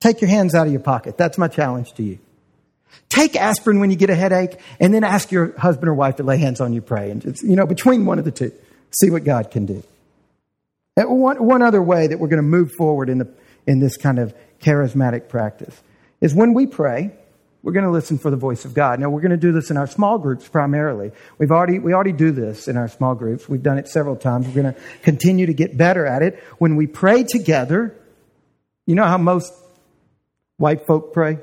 Take 0.00 0.20
your 0.20 0.30
hands 0.30 0.54
out 0.54 0.66
of 0.66 0.72
your 0.72 0.82
pocket. 0.82 1.16
That's 1.16 1.38
my 1.38 1.48
challenge 1.48 1.92
to 1.94 2.02
you. 2.02 2.18
Take 3.08 3.36
aspirin 3.36 3.80
when 3.80 3.90
you 3.90 3.96
get 3.96 4.10
a 4.10 4.14
headache 4.14 4.58
and 4.80 4.92
then 4.92 5.04
ask 5.04 5.30
your 5.30 5.58
husband 5.58 5.88
or 5.88 5.94
wife 5.94 6.16
to 6.16 6.22
lay 6.22 6.38
hands 6.38 6.60
on 6.60 6.72
you, 6.72 6.80
pray. 6.80 7.10
And 7.10 7.22
just, 7.22 7.42
you 7.42 7.56
know, 7.56 7.66
between 7.66 8.04
one 8.04 8.18
of 8.18 8.24
the 8.24 8.30
two, 8.30 8.52
see 8.90 9.10
what 9.10 9.24
God 9.24 9.50
can 9.50 9.66
do. 9.66 9.82
One, 10.96 11.44
one 11.44 11.62
other 11.62 11.82
way 11.82 12.06
that 12.06 12.18
we're 12.18 12.28
going 12.28 12.42
to 12.42 12.48
move 12.48 12.72
forward 12.72 13.08
in, 13.08 13.18
the, 13.18 13.32
in 13.66 13.80
this 13.80 13.96
kind 13.96 14.18
of 14.18 14.34
charismatic 14.60 15.28
practice 15.28 15.80
is 16.20 16.34
when 16.34 16.52
we 16.52 16.66
pray, 16.66 17.12
we're 17.62 17.72
going 17.72 17.84
to 17.84 17.90
listen 17.90 18.18
for 18.18 18.30
the 18.30 18.36
voice 18.36 18.64
of 18.64 18.74
God. 18.74 18.98
Now, 18.98 19.08
we're 19.08 19.20
going 19.20 19.30
to 19.30 19.36
do 19.36 19.52
this 19.52 19.70
in 19.70 19.76
our 19.76 19.86
small 19.86 20.18
groups 20.18 20.48
primarily. 20.48 21.12
We've 21.38 21.52
already, 21.52 21.78
we 21.78 21.94
already 21.94 22.12
do 22.12 22.32
this 22.32 22.66
in 22.66 22.76
our 22.76 22.88
small 22.88 23.14
groups. 23.14 23.48
We've 23.48 23.62
done 23.62 23.78
it 23.78 23.86
several 23.86 24.16
times. 24.16 24.48
We're 24.48 24.62
going 24.62 24.74
to 24.74 24.80
continue 25.02 25.46
to 25.46 25.54
get 25.54 25.76
better 25.76 26.04
at 26.04 26.22
it. 26.22 26.42
When 26.58 26.74
we 26.74 26.88
pray 26.88 27.22
together, 27.22 27.96
you 28.86 28.96
know 28.96 29.04
how 29.04 29.16
most 29.16 29.52
white 30.56 30.86
folk 30.86 31.12
pray? 31.12 31.38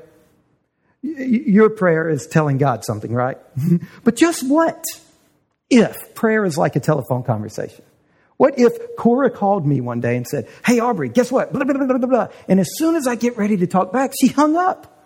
Your 1.02 1.70
prayer 1.70 2.10
is 2.10 2.26
telling 2.26 2.58
God 2.58 2.84
something, 2.84 3.12
right? 3.12 3.38
but 4.04 4.16
just 4.16 4.46
what 4.46 4.84
if 5.70 6.14
prayer 6.14 6.44
is 6.44 6.58
like 6.58 6.76
a 6.76 6.80
telephone 6.80 7.22
conversation? 7.22 7.82
What 8.36 8.58
if 8.58 8.72
Cora 8.98 9.30
called 9.30 9.66
me 9.66 9.80
one 9.80 10.00
day 10.00 10.16
and 10.16 10.26
said, 10.26 10.48
Hey, 10.64 10.80
Aubrey, 10.80 11.08
guess 11.08 11.32
what? 11.32 11.52
Blah, 11.52 11.64
blah, 11.64 11.74
blah, 11.74 11.98
blah, 11.98 12.08
blah. 12.08 12.28
And 12.48 12.60
as 12.60 12.68
soon 12.74 12.96
as 12.96 13.06
I 13.06 13.14
get 13.14 13.38
ready 13.38 13.56
to 13.58 13.66
talk 13.66 13.92
back, 13.92 14.12
she 14.20 14.28
hung 14.28 14.56
up. 14.56 14.99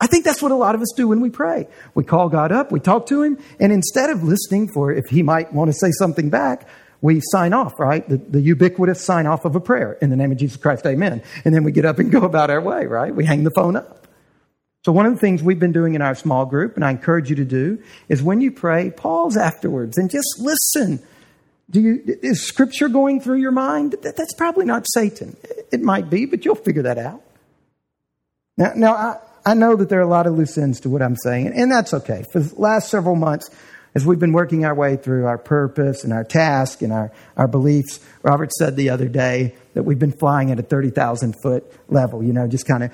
I 0.00 0.06
think 0.06 0.24
that's 0.24 0.40
what 0.40 0.50
a 0.50 0.56
lot 0.56 0.74
of 0.74 0.80
us 0.80 0.92
do 0.96 1.08
when 1.08 1.20
we 1.20 1.28
pray. 1.28 1.68
We 1.94 2.04
call 2.04 2.30
God 2.30 2.52
up, 2.52 2.72
we 2.72 2.80
talk 2.80 3.06
to 3.06 3.22
Him, 3.22 3.38
and 3.58 3.72
instead 3.72 4.08
of 4.08 4.22
listening 4.22 4.68
for 4.72 4.90
if 4.90 5.06
He 5.06 5.22
might 5.22 5.52
want 5.52 5.68
to 5.68 5.74
say 5.74 5.90
something 5.92 6.30
back, 6.30 6.66
we 7.02 7.20
sign 7.22 7.52
off, 7.52 7.78
right? 7.78 8.06
The, 8.08 8.16
the, 8.16 8.40
ubiquitous 8.40 9.02
sign 9.02 9.26
off 9.26 9.44
of 9.44 9.56
a 9.56 9.60
prayer 9.60 9.94
in 10.02 10.10
the 10.10 10.16
name 10.16 10.32
of 10.32 10.38
Jesus 10.38 10.56
Christ, 10.56 10.86
amen. 10.86 11.22
And 11.44 11.54
then 11.54 11.64
we 11.64 11.72
get 11.72 11.84
up 11.84 11.98
and 11.98 12.10
go 12.12 12.22
about 12.22 12.50
our 12.50 12.60
way, 12.60 12.86
right? 12.86 13.14
We 13.14 13.24
hang 13.24 13.44
the 13.44 13.50
phone 13.50 13.76
up. 13.76 14.06
So 14.84 14.92
one 14.92 15.04
of 15.04 15.12
the 15.12 15.18
things 15.18 15.42
we've 15.42 15.58
been 15.58 15.72
doing 15.72 15.94
in 15.94 16.00
our 16.00 16.14
small 16.14 16.46
group, 16.46 16.76
and 16.76 16.84
I 16.84 16.90
encourage 16.90 17.28
you 17.28 17.36
to 17.36 17.44
do, 17.44 17.82
is 18.08 18.22
when 18.22 18.40
you 18.40 18.50
pray, 18.50 18.90
pause 18.90 19.36
afterwards 19.36 19.98
and 19.98 20.10
just 20.10 20.38
listen. 20.38 21.02
Do 21.70 21.80
you, 21.80 22.02
is 22.22 22.42
scripture 22.42 22.88
going 22.88 23.20
through 23.20 23.36
your 23.36 23.52
mind? 23.52 23.96
That's 24.02 24.34
probably 24.34 24.64
not 24.64 24.86
Satan. 24.88 25.36
It 25.70 25.82
might 25.82 26.10
be, 26.10 26.24
but 26.24 26.44
you'll 26.44 26.54
figure 26.54 26.82
that 26.82 26.98
out. 26.98 27.22
Now, 28.56 28.72
now 28.74 28.94
I, 28.94 29.18
I 29.44 29.54
know 29.54 29.76
that 29.76 29.88
there 29.88 29.98
are 29.98 30.02
a 30.02 30.08
lot 30.08 30.26
of 30.26 30.34
loose 30.34 30.58
ends 30.58 30.80
to 30.80 30.90
what 30.90 31.02
I'm 31.02 31.16
saying, 31.16 31.48
and 31.48 31.70
that's 31.70 31.94
okay. 31.94 32.24
For 32.32 32.40
the 32.40 32.54
last 32.60 32.90
several 32.90 33.16
months, 33.16 33.50
as 33.94 34.06
we've 34.06 34.18
been 34.18 34.32
working 34.32 34.64
our 34.64 34.74
way 34.74 34.96
through 34.96 35.26
our 35.26 35.38
purpose 35.38 36.04
and 36.04 36.12
our 36.12 36.24
task 36.24 36.82
and 36.82 36.92
our, 36.92 37.10
our 37.36 37.48
beliefs, 37.48 38.00
Robert 38.22 38.52
said 38.52 38.76
the 38.76 38.90
other 38.90 39.08
day 39.08 39.54
that 39.74 39.82
we've 39.82 39.98
been 39.98 40.12
flying 40.12 40.50
at 40.50 40.58
a 40.58 40.62
30,000 40.62 41.34
foot 41.42 41.64
level, 41.88 42.22
you 42.22 42.32
know, 42.32 42.46
just 42.46 42.66
kind 42.66 42.84
of 42.84 42.92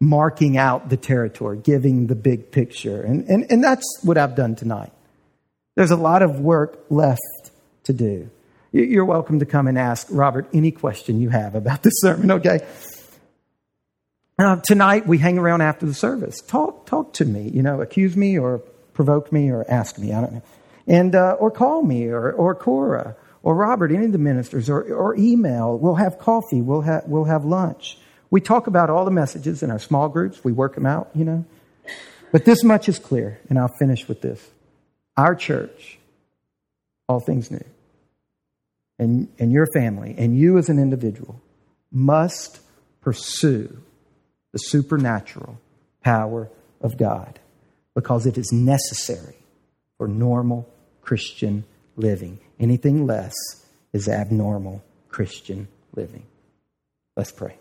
marking 0.00 0.56
out 0.56 0.88
the 0.90 0.96
territory, 0.96 1.58
giving 1.58 2.06
the 2.06 2.14
big 2.14 2.52
picture. 2.52 3.02
And, 3.02 3.28
and, 3.28 3.50
and 3.50 3.64
that's 3.64 3.84
what 4.02 4.16
I've 4.16 4.36
done 4.36 4.54
tonight. 4.54 4.92
There's 5.74 5.90
a 5.90 5.96
lot 5.96 6.22
of 6.22 6.40
work 6.40 6.84
left 6.88 7.20
to 7.84 7.92
do. 7.92 8.30
You're 8.70 9.04
welcome 9.04 9.38
to 9.38 9.46
come 9.46 9.66
and 9.66 9.78
ask 9.78 10.06
Robert 10.10 10.48
any 10.52 10.70
question 10.70 11.20
you 11.20 11.30
have 11.30 11.54
about 11.54 11.82
this 11.82 11.94
sermon, 11.96 12.30
okay? 12.32 12.60
Uh, 14.38 14.54
tonight 14.64 15.04
we 15.04 15.18
hang 15.18 15.36
around 15.36 15.62
after 15.62 15.84
the 15.84 15.94
service. 15.94 16.40
Talk, 16.40 16.86
talk 16.86 17.12
to 17.14 17.24
me. 17.24 17.50
You 17.52 17.60
know, 17.60 17.80
accuse 17.80 18.16
me 18.16 18.38
or 18.38 18.58
provoke 18.94 19.32
me 19.32 19.50
or 19.50 19.68
ask 19.68 19.98
me. 19.98 20.12
I 20.12 20.20
don't 20.20 20.32
know, 20.34 20.42
and 20.86 21.14
uh, 21.16 21.36
or 21.40 21.50
call 21.50 21.82
me 21.82 22.06
or 22.06 22.30
or 22.30 22.54
Cora 22.54 23.16
or 23.42 23.56
Robert, 23.56 23.90
any 23.90 24.04
of 24.04 24.12
the 24.12 24.18
ministers, 24.18 24.70
or 24.70 24.82
or 24.94 25.16
email. 25.16 25.76
We'll 25.76 25.96
have 25.96 26.20
coffee. 26.20 26.62
We'll 26.62 26.82
have 26.82 27.04
we'll 27.06 27.24
have 27.24 27.44
lunch. 27.44 27.98
We 28.30 28.40
talk 28.40 28.68
about 28.68 28.90
all 28.90 29.04
the 29.04 29.10
messages 29.10 29.64
in 29.64 29.72
our 29.72 29.80
small 29.80 30.08
groups. 30.08 30.44
We 30.44 30.52
work 30.52 30.76
them 30.76 30.86
out. 30.86 31.10
You 31.16 31.24
know, 31.24 31.44
but 32.30 32.44
this 32.44 32.62
much 32.62 32.88
is 32.88 33.00
clear, 33.00 33.40
and 33.50 33.58
I'll 33.58 33.74
finish 33.80 34.06
with 34.06 34.20
this: 34.20 34.48
our 35.16 35.34
church, 35.34 35.98
all 37.08 37.18
things 37.18 37.50
new, 37.50 37.64
and 39.00 39.26
and 39.40 39.50
your 39.50 39.66
family 39.74 40.14
and 40.16 40.38
you 40.38 40.58
as 40.58 40.68
an 40.68 40.78
individual 40.78 41.40
must 41.90 42.60
pursue 43.00 43.82
the 44.52 44.58
supernatural 44.58 45.60
power 46.02 46.48
of 46.80 46.96
God 46.96 47.38
because 47.94 48.26
it 48.26 48.38
is 48.38 48.52
necessary 48.52 49.36
for 49.96 50.08
normal 50.08 50.68
Christian 51.02 51.64
living. 51.96 52.38
Anything 52.60 53.06
less 53.06 53.34
is 53.92 54.08
abnormal 54.08 54.82
Christian 55.08 55.68
living. 55.94 56.24
Let's 57.16 57.32
pray. 57.32 57.56